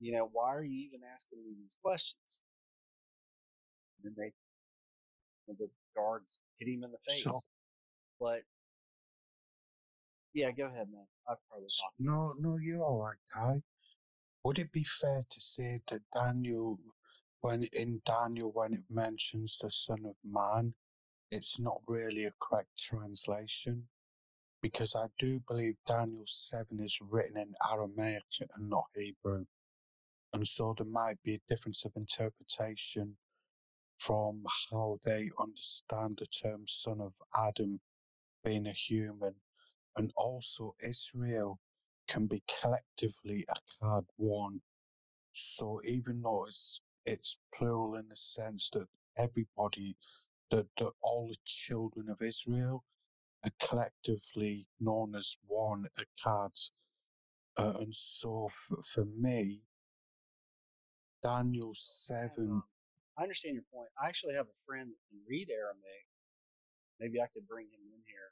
[0.00, 2.40] You know, why are you even asking me these questions?"
[4.04, 4.32] And they,
[5.48, 7.24] the guards hit him in the face.
[7.24, 7.40] So,
[8.20, 8.42] but
[10.34, 11.06] yeah, go ahead, man.
[11.28, 11.96] I've probably talked.
[11.98, 13.62] No, no, you're all right, Ty.
[14.44, 16.78] Would it be fair to say that Daniel,
[17.42, 20.74] when in Daniel, when it mentions the Son of Man,
[21.30, 23.88] it's not really a correct translation
[24.62, 28.24] because I do believe Daniel 7 is written in Aramaic
[28.56, 29.44] and not Hebrew.
[30.32, 33.16] And so there might be a difference of interpretation
[33.98, 37.80] from how they understand the term son of Adam
[38.44, 39.34] being a human.
[39.96, 41.58] And also, Israel
[42.08, 44.60] can be collectively echad one.
[45.32, 48.86] So even though it's, it's plural in the sense that
[49.16, 49.96] everybody
[50.50, 52.84] that, that all the children of Israel
[53.44, 56.70] are collectively known as one echad.
[57.56, 59.62] Uh, and so for, for me,
[61.22, 62.30] Daniel 7.
[62.38, 62.64] Um,
[63.18, 63.88] I understand your point.
[64.02, 66.06] I actually have a friend that can read Aramaic.
[67.00, 68.30] Maybe I could bring him in here.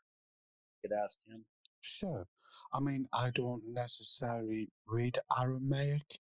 [0.83, 1.45] Could ask him.
[1.81, 2.27] Sure.
[2.73, 6.19] I mean, I don't necessarily read Aramaic,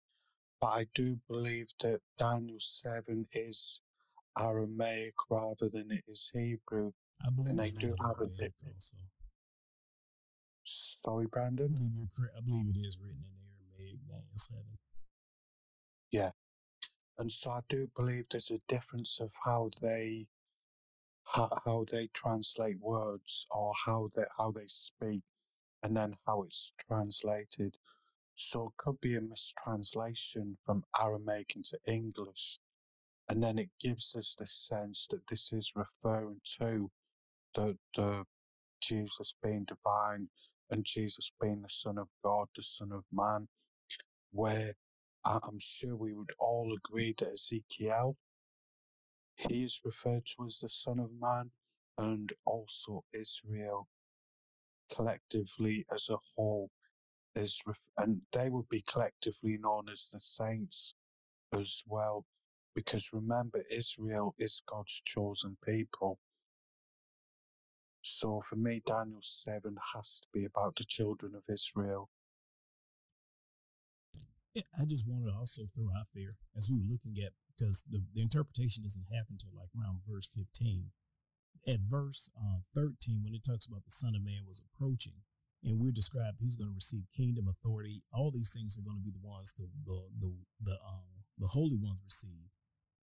[0.63, 3.83] but I do believe that Daniel 7 is
[4.39, 6.93] Aramaic rather than it is Hebrew.
[7.25, 8.97] I believe And they it's do have a bit- also.
[10.65, 11.69] Sorry, I Brandon?
[11.73, 12.37] believe you're correct.
[12.39, 14.79] I believe it is written in Aramaic, Daniel seven.
[16.13, 16.33] Yeah,
[17.19, 20.29] And so I do believe there's a difference of how they
[21.25, 25.23] how, how they translate words or how they how they speak
[25.83, 27.77] and then how it's translated.
[28.37, 32.59] So it could be a mistranslation from Aramaic into English.
[33.29, 36.91] And then it gives us the sense that this is referring to
[37.55, 38.25] the the
[38.83, 40.29] Jesus being divine
[40.71, 43.49] and Jesus being the Son of God, the Son of Man,
[44.33, 44.75] where
[45.25, 48.17] I- I'm sure we would all agree that Ezekiel,
[49.37, 51.53] he is referred to as the Son of Man,
[51.99, 53.89] and also Israel
[54.95, 56.71] collectively as a whole
[57.37, 57.63] is,
[57.99, 60.95] and they would be collectively known as the saints
[61.53, 62.25] as well,
[62.75, 66.19] because remember, Israel is God's chosen people.
[68.03, 72.09] So for me, Daniel 7 has to be about the children of Israel.
[74.57, 78.03] I just wanted to also throw out there as we were looking at because the,
[78.15, 80.91] the interpretation doesn't happen till like around verse 15.
[81.67, 85.23] At verse uh, 13, when it talks about the Son of Man was approaching,
[85.65, 88.03] and we're described he's going to receive kingdom authority.
[88.13, 91.07] All these things are going to be the ones the the the the um
[91.39, 92.51] the holy ones receive.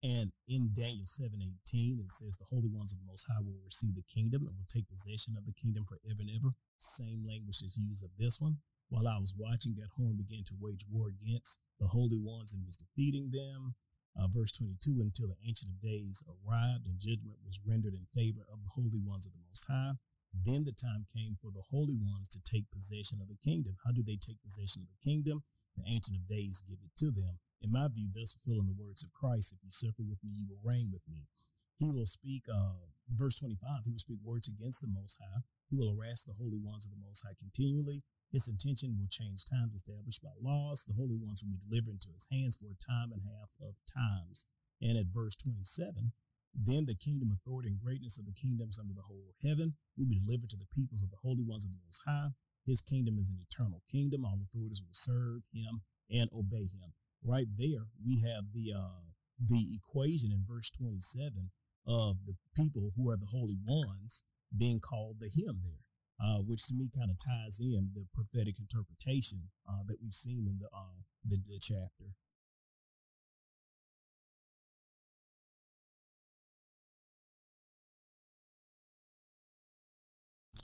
[0.02, 3.60] And in Daniel 7 18, it says the holy ones of the most high will
[3.64, 6.56] receive the kingdom and will take possession of the kingdom forever and ever.
[6.78, 8.64] Same language is used of this one.
[8.88, 12.64] While I was watching, that horn began to wage war against the holy ones and
[12.64, 13.76] was defeating them.
[14.18, 18.42] Uh, verse 22 until the Ancient of Days arrived and judgment was rendered in favor
[18.50, 20.00] of the holy ones of the Most High.
[20.32, 23.76] Then the time came for the holy ones to take possession of the kingdom.
[23.84, 25.42] How do they take possession of the kingdom?
[25.76, 27.38] The Ancient of Days give it to them.
[27.60, 30.46] In my view, thus fulfilling the words of Christ, if you suffer with me, you
[30.48, 31.28] will reign with me.
[31.78, 35.44] He will speak, uh, verse 25, he will speak words against the Most High.
[35.68, 38.02] He will harass the holy ones of the Most High continually.
[38.32, 40.84] His intention will change times established by laws.
[40.84, 43.50] The holy ones will be delivered into his hands for a time and a half
[43.60, 44.46] of times.
[44.80, 46.12] And at verse 27,
[46.54, 50.20] then the kingdom, authority, and greatness of the kingdoms under the whole heaven will be
[50.20, 52.34] delivered to the peoples of the holy ones of the Most High.
[52.66, 54.24] His kingdom is an eternal kingdom.
[54.24, 56.92] All authorities will serve him and obey him.
[57.22, 59.06] Right there, we have the uh,
[59.40, 61.50] the equation in verse 27
[61.86, 64.24] of the people who are the holy ones
[64.56, 65.80] being called the him there
[66.20, 70.46] uh, which to me kind of ties in the prophetic interpretation uh, that we've seen
[70.46, 72.12] in the, uh, the the chapter.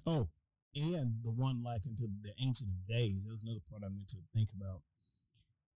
[0.06, 0.28] Oh,
[0.74, 3.24] and the one like unto the ancient of days.
[3.24, 4.82] That was another part I meant to think about.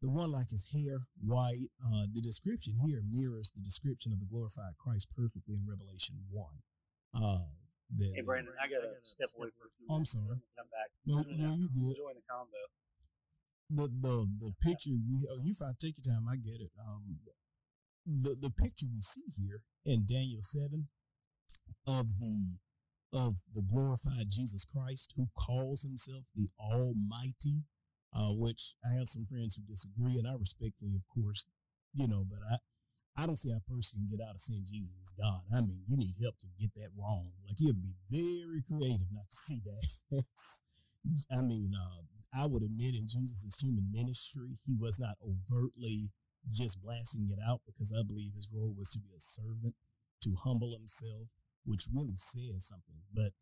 [0.03, 1.69] The one like his hair white.
[1.83, 6.63] Uh, the description here mirrors the description of the glorified Christ perfectly in Revelation one.
[7.15, 7.51] Uh,
[8.15, 10.39] Hey, Brandon, I gotta step away for a few Oh, I'm sorry.
[10.55, 10.95] Come back.
[11.05, 11.99] No, no, you good.
[11.99, 12.63] enjoying the combo.
[13.69, 14.15] the the
[14.47, 17.19] the picture we oh you fine take your time I get it um
[18.07, 20.87] the the picture we see here in Daniel seven
[21.89, 22.59] of the
[23.13, 27.65] of the glorified Jesus Christ who calls himself the Almighty,
[28.15, 31.47] uh, which I have some friends who disagree, and I respectfully, of course,
[31.95, 32.57] you know, but I
[33.19, 35.43] I don't see how a person can get out of saying Jesus is God.
[35.53, 37.29] I mean, you need help to get that wrong.
[37.45, 39.85] Like you have to be very creative not to see that.
[41.33, 46.13] I mean, uh, I would admit in Jesus' human ministry, he was not overtly
[46.49, 49.75] just blasting it out because I believe his role was to be a servant,
[50.23, 51.29] to humble himself,
[51.65, 53.03] which really says something.
[53.15, 53.33] But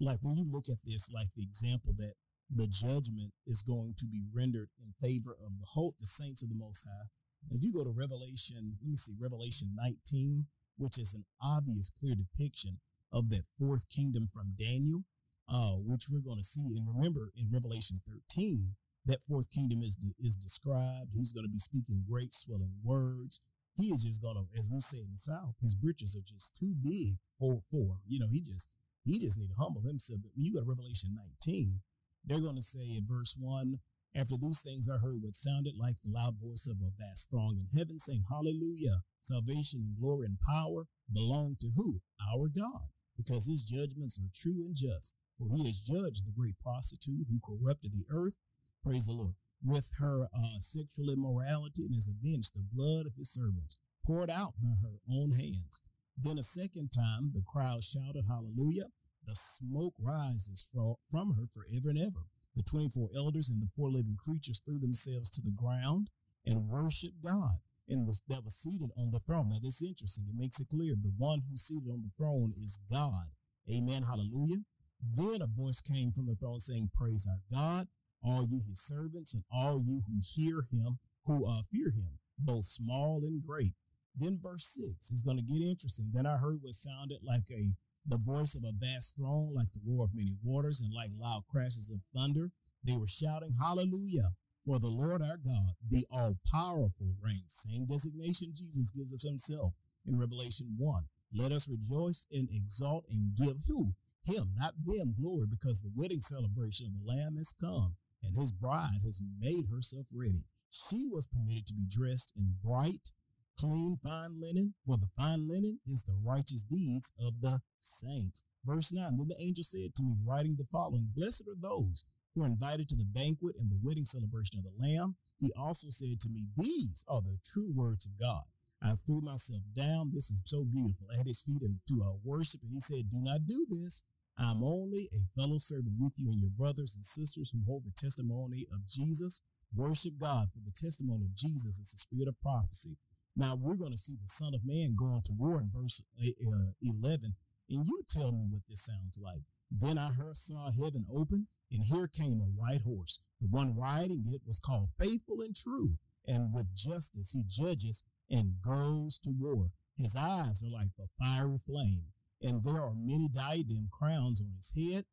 [0.00, 2.14] like when you look at this, like the example that
[2.50, 6.48] the judgment is going to be rendered in favor of the whole, the saints of
[6.48, 7.08] the Most High.
[7.50, 10.46] If you go to Revelation, let me see, Revelation 19,
[10.76, 12.80] which is an obvious, clear depiction
[13.12, 15.04] of that fourth kingdom from Daniel,
[15.48, 16.74] uh, which we're going to see.
[16.76, 18.74] And remember, in Revelation 13,
[19.06, 21.10] that fourth kingdom is de- is described.
[21.12, 23.42] He's going to be speaking great, swelling words.
[23.76, 26.74] He is just to, as we say in the South, his britches are just too
[26.80, 28.02] big for for him.
[28.06, 28.68] You know, he just
[29.04, 30.20] he just need to humble himself.
[30.22, 31.80] But when you go to Revelation 19,
[32.24, 33.80] they're to say in verse one.
[34.16, 37.58] After these things, I heard what sounded like the loud voice of a vast throng
[37.58, 39.02] in heaven saying, Hallelujah!
[39.18, 41.98] Salvation and glory and power belong to who?
[42.32, 45.14] Our God, because his judgments are true and just.
[45.36, 48.36] For he has judged the great prostitute who corrupted the earth,
[48.84, 49.34] praise the Lord,
[49.64, 53.76] with her uh, sexual immorality and has avenged the blood of his servants,
[54.06, 55.80] poured out by her own hands.
[56.16, 58.92] Then a second time the crowd shouted, Hallelujah!
[59.26, 62.28] The smoke rises from, her forever and ever.
[62.54, 66.08] The 24 elders and the four living creatures threw themselves to the ground
[66.46, 67.58] and worshiped God
[67.88, 69.48] and was that was seated on the throne.
[69.48, 70.26] Now this is interesting.
[70.28, 73.32] It makes it clear the one who's seated on the throne is God.
[73.72, 74.02] Amen.
[74.02, 74.62] Hallelujah.
[75.02, 77.88] Then a voice came from the throne saying, Praise our God,
[78.24, 82.64] all you his servants, and all you who hear him, who uh, fear him, both
[82.64, 83.74] small and great.
[84.16, 86.10] Then verse six is going to get interesting.
[86.12, 87.74] Then I heard what sounded like a
[88.06, 91.44] the voice of a vast throne, like the roar of many waters, and like loud
[91.48, 92.50] crashes of thunder.
[92.84, 94.36] They were shouting, Hallelujah!
[94.64, 97.64] For the Lord our God, the all powerful, reigns.
[97.68, 99.72] Same designation Jesus gives of himself
[100.06, 101.04] in Revelation 1.
[101.36, 103.92] Let us rejoice and exalt and give who?
[104.24, 108.52] Him, not them, glory, because the wedding celebration of the Lamb has come, and his
[108.52, 110.44] bride has made herself ready.
[110.70, 113.12] She was permitted to be dressed in bright,
[113.58, 118.44] clean, fine linen, for the fine linen is the righteous deeds of the saints.
[118.64, 122.42] Verse 9 Then the angel said to me, writing the following Blessed are those who
[122.42, 125.16] are invited to the banquet and the wedding celebration of the Lamb.
[125.38, 128.44] He also said to me, These are the true words of God.
[128.82, 130.10] I threw myself down.
[130.12, 132.60] This is so beautiful at his feet and to our worship.
[132.62, 134.04] And he said, Do not do this.
[134.38, 137.92] I'm only a fellow servant with you and your brothers and sisters who hold the
[137.96, 139.40] testimony of Jesus.
[139.74, 142.96] Worship God, for the testimony of Jesus is the spirit of prophecy.
[143.36, 146.72] Now we're going to see the Son of Man going to war in verse uh,
[146.82, 147.34] 11.
[147.70, 149.42] And you tell me what this sounds like.
[149.70, 153.20] Then I heard, saw heaven open, and here came a white horse.
[153.40, 155.94] The one riding it was called Faithful and True,
[156.26, 159.70] and with justice he judges and goes to war.
[159.96, 162.12] His eyes are like a fiery flame,
[162.44, 165.06] and there are many diadem crowns on his head.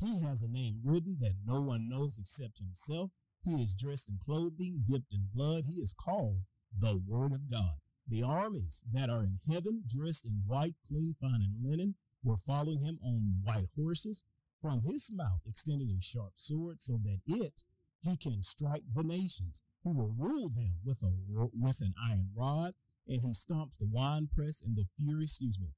[0.00, 3.10] He has a name written that no one knows except himself.
[3.44, 5.64] He is dressed in clothing dipped in blood.
[5.66, 6.40] He is called
[6.76, 7.76] the Word of God.
[8.08, 11.94] The armies that are in heaven, dressed in white, clean, fine, and linen,
[12.24, 14.24] were following him on white horses.
[14.62, 17.62] From his mouth extended a sharp sword so that it
[18.02, 19.62] he can strike the nations.
[19.82, 21.12] He will rule them with a
[21.52, 22.72] with an iron rod,
[23.06, 25.24] and he stomps the winepress in the fury.
[25.24, 25.68] Excuse me,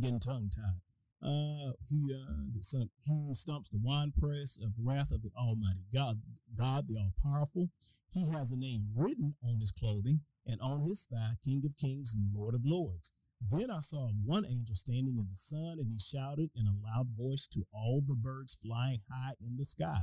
[0.00, 0.80] getting tongue tied.
[1.22, 6.16] Uh, he uh, he stomps the winepress of the wrath of the Almighty God,
[6.58, 7.70] God the All Powerful.
[8.12, 12.14] He has a name written on his clothing and on his thigh, King of Kings
[12.14, 13.14] and Lord of Lords.
[13.50, 17.08] Then I saw one angel standing in the sun, and he shouted in a loud
[17.16, 20.02] voice to all the birds flying high in the sky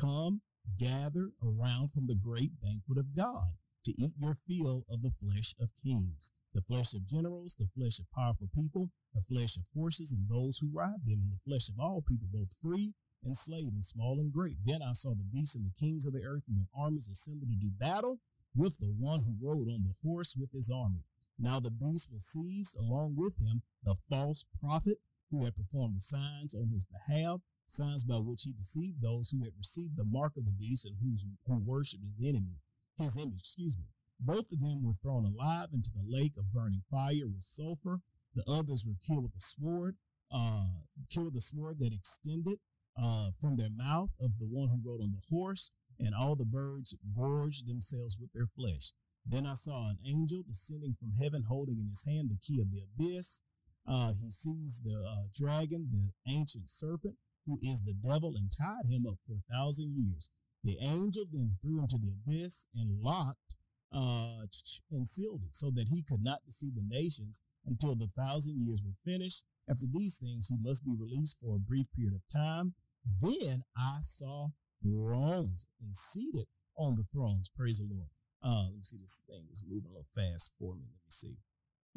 [0.00, 0.40] Come,
[0.78, 3.52] gather around from the great banquet of God
[3.84, 7.98] to eat your fill of the flesh of kings, the flesh of generals, the flesh
[7.98, 11.68] of powerful people, the flesh of horses and those who ride them, and the flesh
[11.68, 12.94] of all people, both free
[13.24, 14.56] and slave, and small and great.
[14.64, 17.50] Then I saw the beasts and the kings of the earth and their armies assembled
[17.50, 18.20] to do battle
[18.54, 21.04] with the one who rode on the horse with his army.
[21.38, 24.98] Now the beast was seized along with him, the false prophet
[25.30, 29.42] who had performed the signs on his behalf, signs by which he deceived those who
[29.44, 32.60] had received the mark of the beast and who worshiped his enemy,
[32.98, 33.84] his image, excuse me.
[34.20, 38.00] Both of them were thrown alive into the lake of burning fire with sulfur.
[38.34, 39.96] The others were killed with a sword,
[40.30, 42.58] uh, killed with a sword that extended
[42.96, 46.44] uh, from their mouth of the one who rode on the horse, and all the
[46.44, 48.92] birds gorged themselves with their flesh.
[49.26, 52.70] Then I saw an angel descending from heaven, holding in his hand the key of
[52.72, 53.42] the abyss.
[53.86, 57.16] Uh, he sees the uh, dragon, the ancient serpent,
[57.46, 60.30] who is the devil, and tied him up for a thousand years.
[60.64, 63.56] The angel then threw into the abyss and locked
[63.92, 64.46] uh,
[64.90, 68.82] and sealed it so that he could not deceive the nations until the thousand years
[68.84, 69.44] were finished.
[69.68, 72.74] After these things, he must be released for a brief period of time.
[73.20, 74.48] Then I saw
[74.82, 77.50] thrones and seated on the thrones.
[77.56, 78.08] Praise the Lord.
[78.42, 78.98] Uh, let me see.
[79.00, 80.82] This thing is moving a little fast for me.
[80.90, 81.36] Let me see.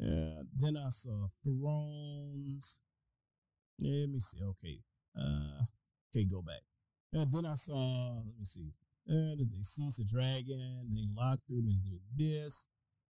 [0.00, 2.80] Uh, then I saw thrones.
[3.80, 4.38] Let me see.
[4.42, 4.80] Okay.
[5.18, 5.64] Uh,
[6.14, 6.62] okay, go back.
[7.16, 8.20] And then I saw.
[8.20, 8.68] Let me see.
[9.08, 10.90] And they seized the dragon.
[10.92, 12.68] They locked him in the abyss,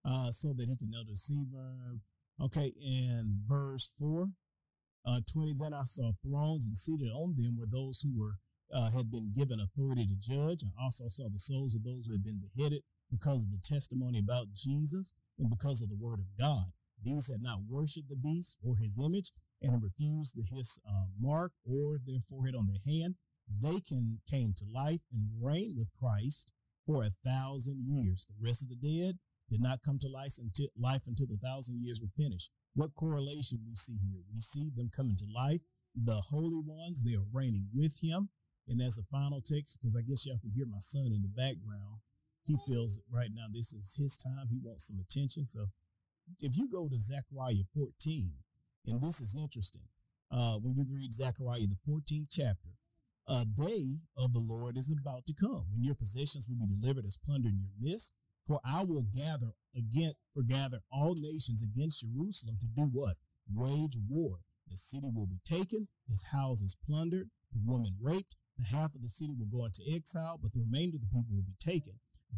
[0.03, 2.01] uh, so that he could know deceive them.
[2.41, 4.29] Okay, in verse four,
[5.05, 5.53] uh, twenty.
[5.53, 8.37] Then I saw thrones, and seated on them were those who were
[8.73, 10.63] uh, had been given authority to judge.
[10.65, 14.17] I also saw the souls of those who had been beheaded because of the testimony
[14.17, 16.73] about Jesus and because of the word of God.
[17.03, 21.97] These had not worshiped the beast or his image and refused his uh, mark or
[22.03, 23.15] their forehead on their hand.
[23.59, 26.53] They can came to life and reigned with Christ
[26.85, 28.25] for a thousand years.
[28.25, 29.19] The rest of the dead
[29.49, 32.51] did not come to life until, life until the thousand years were finished.
[32.73, 34.21] What correlation we see here?
[34.33, 35.61] We see them coming to life.
[35.93, 38.29] The holy ones, they are reigning with him.
[38.67, 41.27] And as a final text, because I guess y'all can hear my son in the
[41.27, 41.99] background,
[42.43, 44.47] he feels right now this is his time.
[44.49, 45.47] He wants some attention.
[45.47, 45.67] So
[46.39, 48.31] if you go to Zechariah 14,
[48.87, 49.83] and this is interesting,
[50.31, 52.69] uh, when you read Zechariah, the 14th chapter,
[53.31, 57.05] a day of the Lord is about to come when your possessions will be delivered
[57.05, 58.13] as plunder in your midst.
[58.45, 63.15] For I will gather again, for gather all nations against Jerusalem to do what?
[63.53, 64.39] Wage war.
[64.67, 69.07] The city will be taken, its houses plundered, the woman raped, the half of the
[69.07, 71.93] city will go into exile, but the remainder of the people will be taken.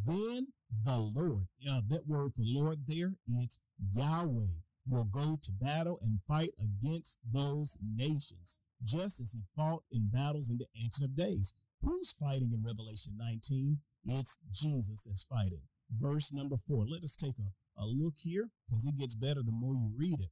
[0.06, 0.48] Then
[0.84, 3.62] the Lord, uh, that word for Lord there, it's
[3.96, 10.10] Yahweh, will go to battle and fight against those nations, just as he fought in
[10.12, 11.54] battles in the Ancient of Days.
[11.82, 13.80] Who's fighting in Revelation 19?
[14.06, 15.62] It's Jesus that's fighting.
[15.92, 16.86] Verse number four.
[16.88, 20.20] Let us take a, a look here because it gets better the more you read
[20.20, 20.32] it.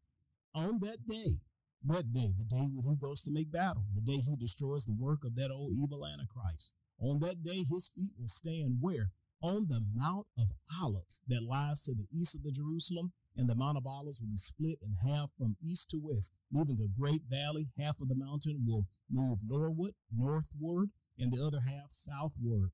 [0.53, 1.39] On that day,
[1.83, 2.29] what day?
[2.37, 5.35] The day when he goes to make battle, the day he destroys the work of
[5.35, 6.73] that old evil Antichrist.
[6.99, 9.11] On that day, his feet will stand where?
[9.41, 10.53] On the Mount of
[10.83, 14.29] Olives that lies to the east of the Jerusalem, and the Mount of Olives will
[14.29, 17.63] be split in half from east to west, leaving a great valley.
[17.79, 22.71] Half of the mountain will move northward, northward, and the other half southward.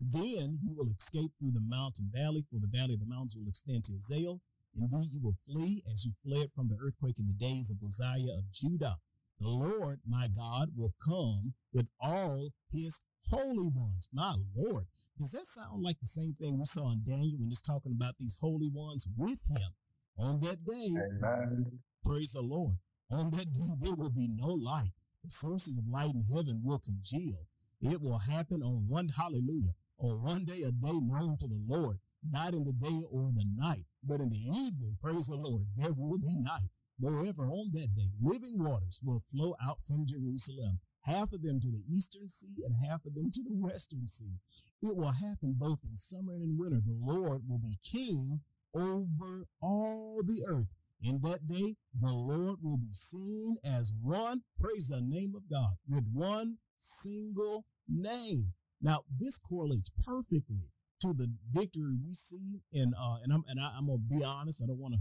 [0.00, 3.48] Then you will escape through the mountain valley, for the valley of the mountains will
[3.48, 4.40] extend to Azal.
[4.76, 8.34] Indeed, you will flee as you fled from the earthquake in the days of Uzziah
[8.36, 8.96] of Judah.
[9.38, 14.08] The Lord, my God, will come with all his holy ones.
[14.12, 14.84] My Lord.
[15.18, 18.14] Does that sound like the same thing we saw in Daniel when it's talking about
[18.18, 19.72] these holy ones with him?
[20.18, 21.80] On that day, Amen.
[22.04, 22.74] praise the Lord.
[23.10, 24.92] On that day, there will be no light.
[25.24, 27.46] The sources of light in heaven will congeal.
[27.80, 31.96] It will happen on one, hallelujah, on one day, a day known to the Lord,
[32.30, 35.92] not in the day or the night, but in the evening, praise the Lord, there
[35.92, 36.68] will be night.
[36.98, 41.70] Moreover, on that day, living waters will flow out from Jerusalem, half of them to
[41.70, 44.34] the eastern sea and half of them to the western sea.
[44.82, 46.80] It will happen both in summer and in winter.
[46.84, 48.40] The Lord will be king
[48.74, 50.74] over all the earth.
[51.02, 55.74] In that day, the Lord will be seen as one, praise the name of God,
[55.88, 58.54] with one single name.
[58.80, 60.70] Now, this correlates perfectly
[61.00, 64.62] to the victory we see in, uh, and I'm, and I, am gonna be honest.
[64.62, 65.00] I don't want to.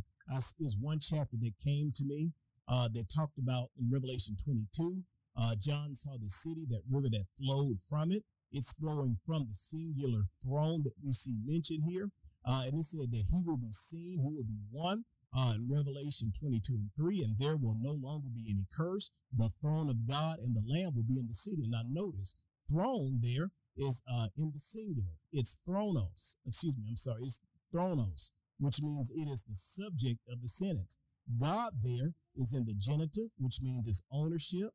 [0.59, 2.31] There's one chapter that came to me
[2.67, 5.03] uh, that talked about in Revelation 22.
[5.35, 8.23] Uh, John saw the city, that river that flowed from it.
[8.51, 12.09] It's flowing from the singular throne that we see mentioned here.
[12.45, 15.03] Uh, and it said that he will be seen, he will be one
[15.35, 19.11] uh, in Revelation 22 and 3, and there will no longer be any curse.
[19.35, 21.65] The throne of God and the Lamb will be in the city.
[21.67, 22.35] Now, notice,
[22.69, 25.17] throne there is uh, in the singular.
[25.31, 26.35] It's thronos.
[26.45, 26.83] Excuse me.
[26.89, 27.23] I'm sorry.
[27.23, 27.41] It's
[27.73, 30.97] thronos, which means it is the subject of the sentence.
[31.39, 34.69] God there is in the genitive, which means it's ownership.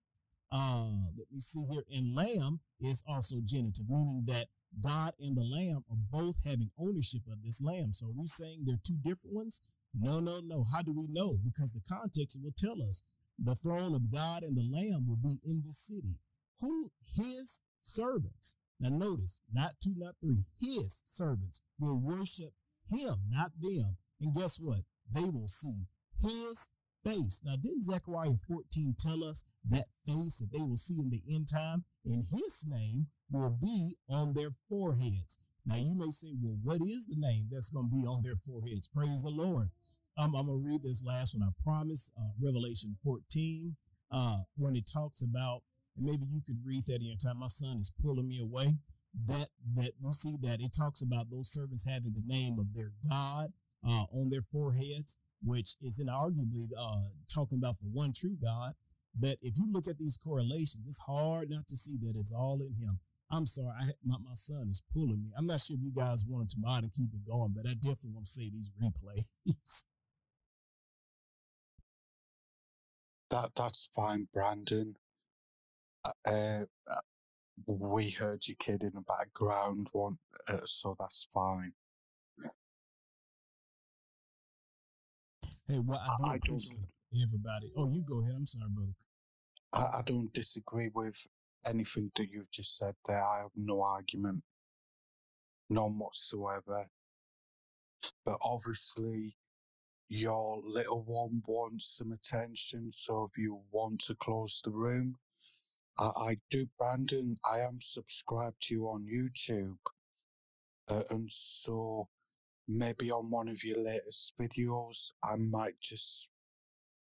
[0.50, 1.84] Uh, let me see here.
[1.90, 4.46] And lamb is also genitive, meaning that
[4.82, 7.92] God and the lamb are both having ownership of this lamb.
[7.92, 9.60] So are we saying they're two different ones?
[9.94, 10.64] No, no, no.
[10.74, 11.36] How do we know?
[11.44, 13.02] Because the context will tell us
[13.38, 16.20] the throne of God and the lamb will be in the city.
[16.60, 16.90] Who?
[17.16, 18.56] His servants.
[18.80, 20.38] Now notice, not two, not three.
[20.60, 22.52] His servants will worship
[22.90, 23.96] him, not them.
[24.20, 24.80] And guess what?
[25.12, 25.86] They will see
[26.20, 26.70] his
[27.04, 27.42] face.
[27.44, 31.48] Now, didn't Zechariah 14 tell us that face that they will see in the end
[31.52, 31.84] time?
[32.04, 35.38] And his name will be on their foreheads.
[35.66, 38.36] Now, you may say, well, what is the name that's going to be on their
[38.36, 38.88] foreheads?
[38.88, 39.68] Praise the Lord.
[40.16, 42.10] Um, I'm going to read this last one, I promise.
[42.18, 43.76] Uh, Revelation 14,
[44.10, 45.62] uh, when it talks about
[45.98, 47.38] and maybe you could read that in your time.
[47.38, 48.66] My son is pulling me away.
[49.26, 52.92] That that you see that it talks about those servants having the name of their
[53.08, 53.48] God
[53.86, 58.72] uh, on their foreheads, which is inarguably uh, talking about the one true God.
[59.18, 62.60] But if you look at these correlations, it's hard not to see that it's all
[62.60, 63.00] in Him.
[63.30, 65.30] I'm sorry, I, my, my son is pulling me.
[65.36, 67.74] I'm not sure if you guys wanted to mod and keep it going, but I
[67.74, 69.84] definitely want to say these replays.
[73.30, 74.96] that that's fine, Brandon.
[76.04, 77.00] Uh, uh,
[77.66, 80.16] we heard you kid in the background, one,
[80.48, 81.72] uh, so that's fine.
[85.68, 86.78] Hey, well, I do I, appreciate
[87.14, 87.72] I everybody.
[87.76, 88.36] Oh, you go ahead.
[88.36, 88.92] I'm sorry, brother.
[89.74, 91.16] I, I don't disagree with
[91.66, 93.22] anything that you've just said there.
[93.22, 94.42] I have no argument,
[95.70, 96.86] none whatsoever.
[98.24, 99.36] But obviously,
[100.08, 105.16] your little one wants some attention, so if you want to close the room,
[105.98, 107.36] I, I do, Brandon.
[107.50, 109.76] I am subscribed to you on YouTube,
[110.88, 112.08] uh, and so
[112.68, 116.30] maybe on one of your latest videos, I might just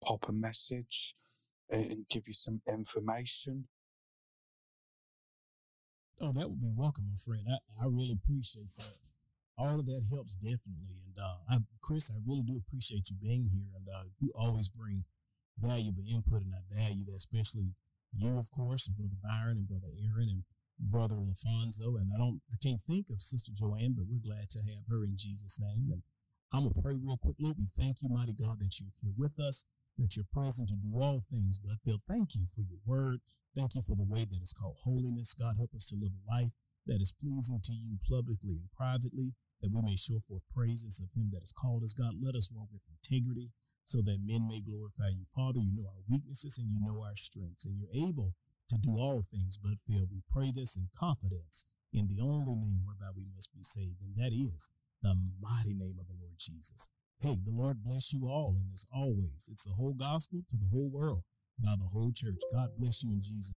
[0.04, 1.16] pop a message
[1.70, 3.68] and, give you some information.
[6.22, 7.42] Oh, that would be welcome, my friend.
[7.50, 9.00] I, I really appreciate that.
[9.58, 11.00] All of that helps definitely.
[11.08, 13.72] And uh, I, Chris, I really do appreciate you being here.
[13.76, 15.04] And uh, you always bring
[15.60, 17.72] valuable input, and I value that, especially
[18.18, 20.44] you, of course, and Brother Byron and Brother Aaron and
[20.80, 21.96] Brother LaFonso.
[22.00, 25.04] And I don't, I can't think of Sister Joanne, but we're glad to have her
[25.04, 25.92] in Jesus' name.
[25.92, 26.04] And
[26.54, 27.58] I'm to pray real quick, Lord.
[27.58, 29.66] We thank you, mighty God, that you're here with us,
[29.98, 31.60] that you're present to do all things.
[31.60, 33.20] But Phil, thank you for your word.
[33.56, 35.34] Thank you for the way that is called holiness.
[35.34, 36.52] God, help us to live a life
[36.86, 41.10] that is pleasing to you publicly and privately, that we may show forth praises of
[41.18, 41.94] him that has called us.
[41.94, 43.52] God, let us walk with integrity
[43.86, 45.26] so that men may glorify you.
[45.34, 48.34] Father, you know our weaknesses and you know our strengths, and you're able
[48.70, 50.06] to do all things but fail.
[50.10, 54.16] We pray this in confidence in the only name whereby we must be saved, and
[54.18, 54.72] that is
[55.02, 56.90] the mighty name of the Lord Jesus.
[57.22, 60.68] Hey, the Lord bless you all, and as always, it's the whole gospel to the
[60.72, 61.24] whole world
[61.64, 62.42] by the whole church.
[62.52, 63.54] God bless you in Jesus.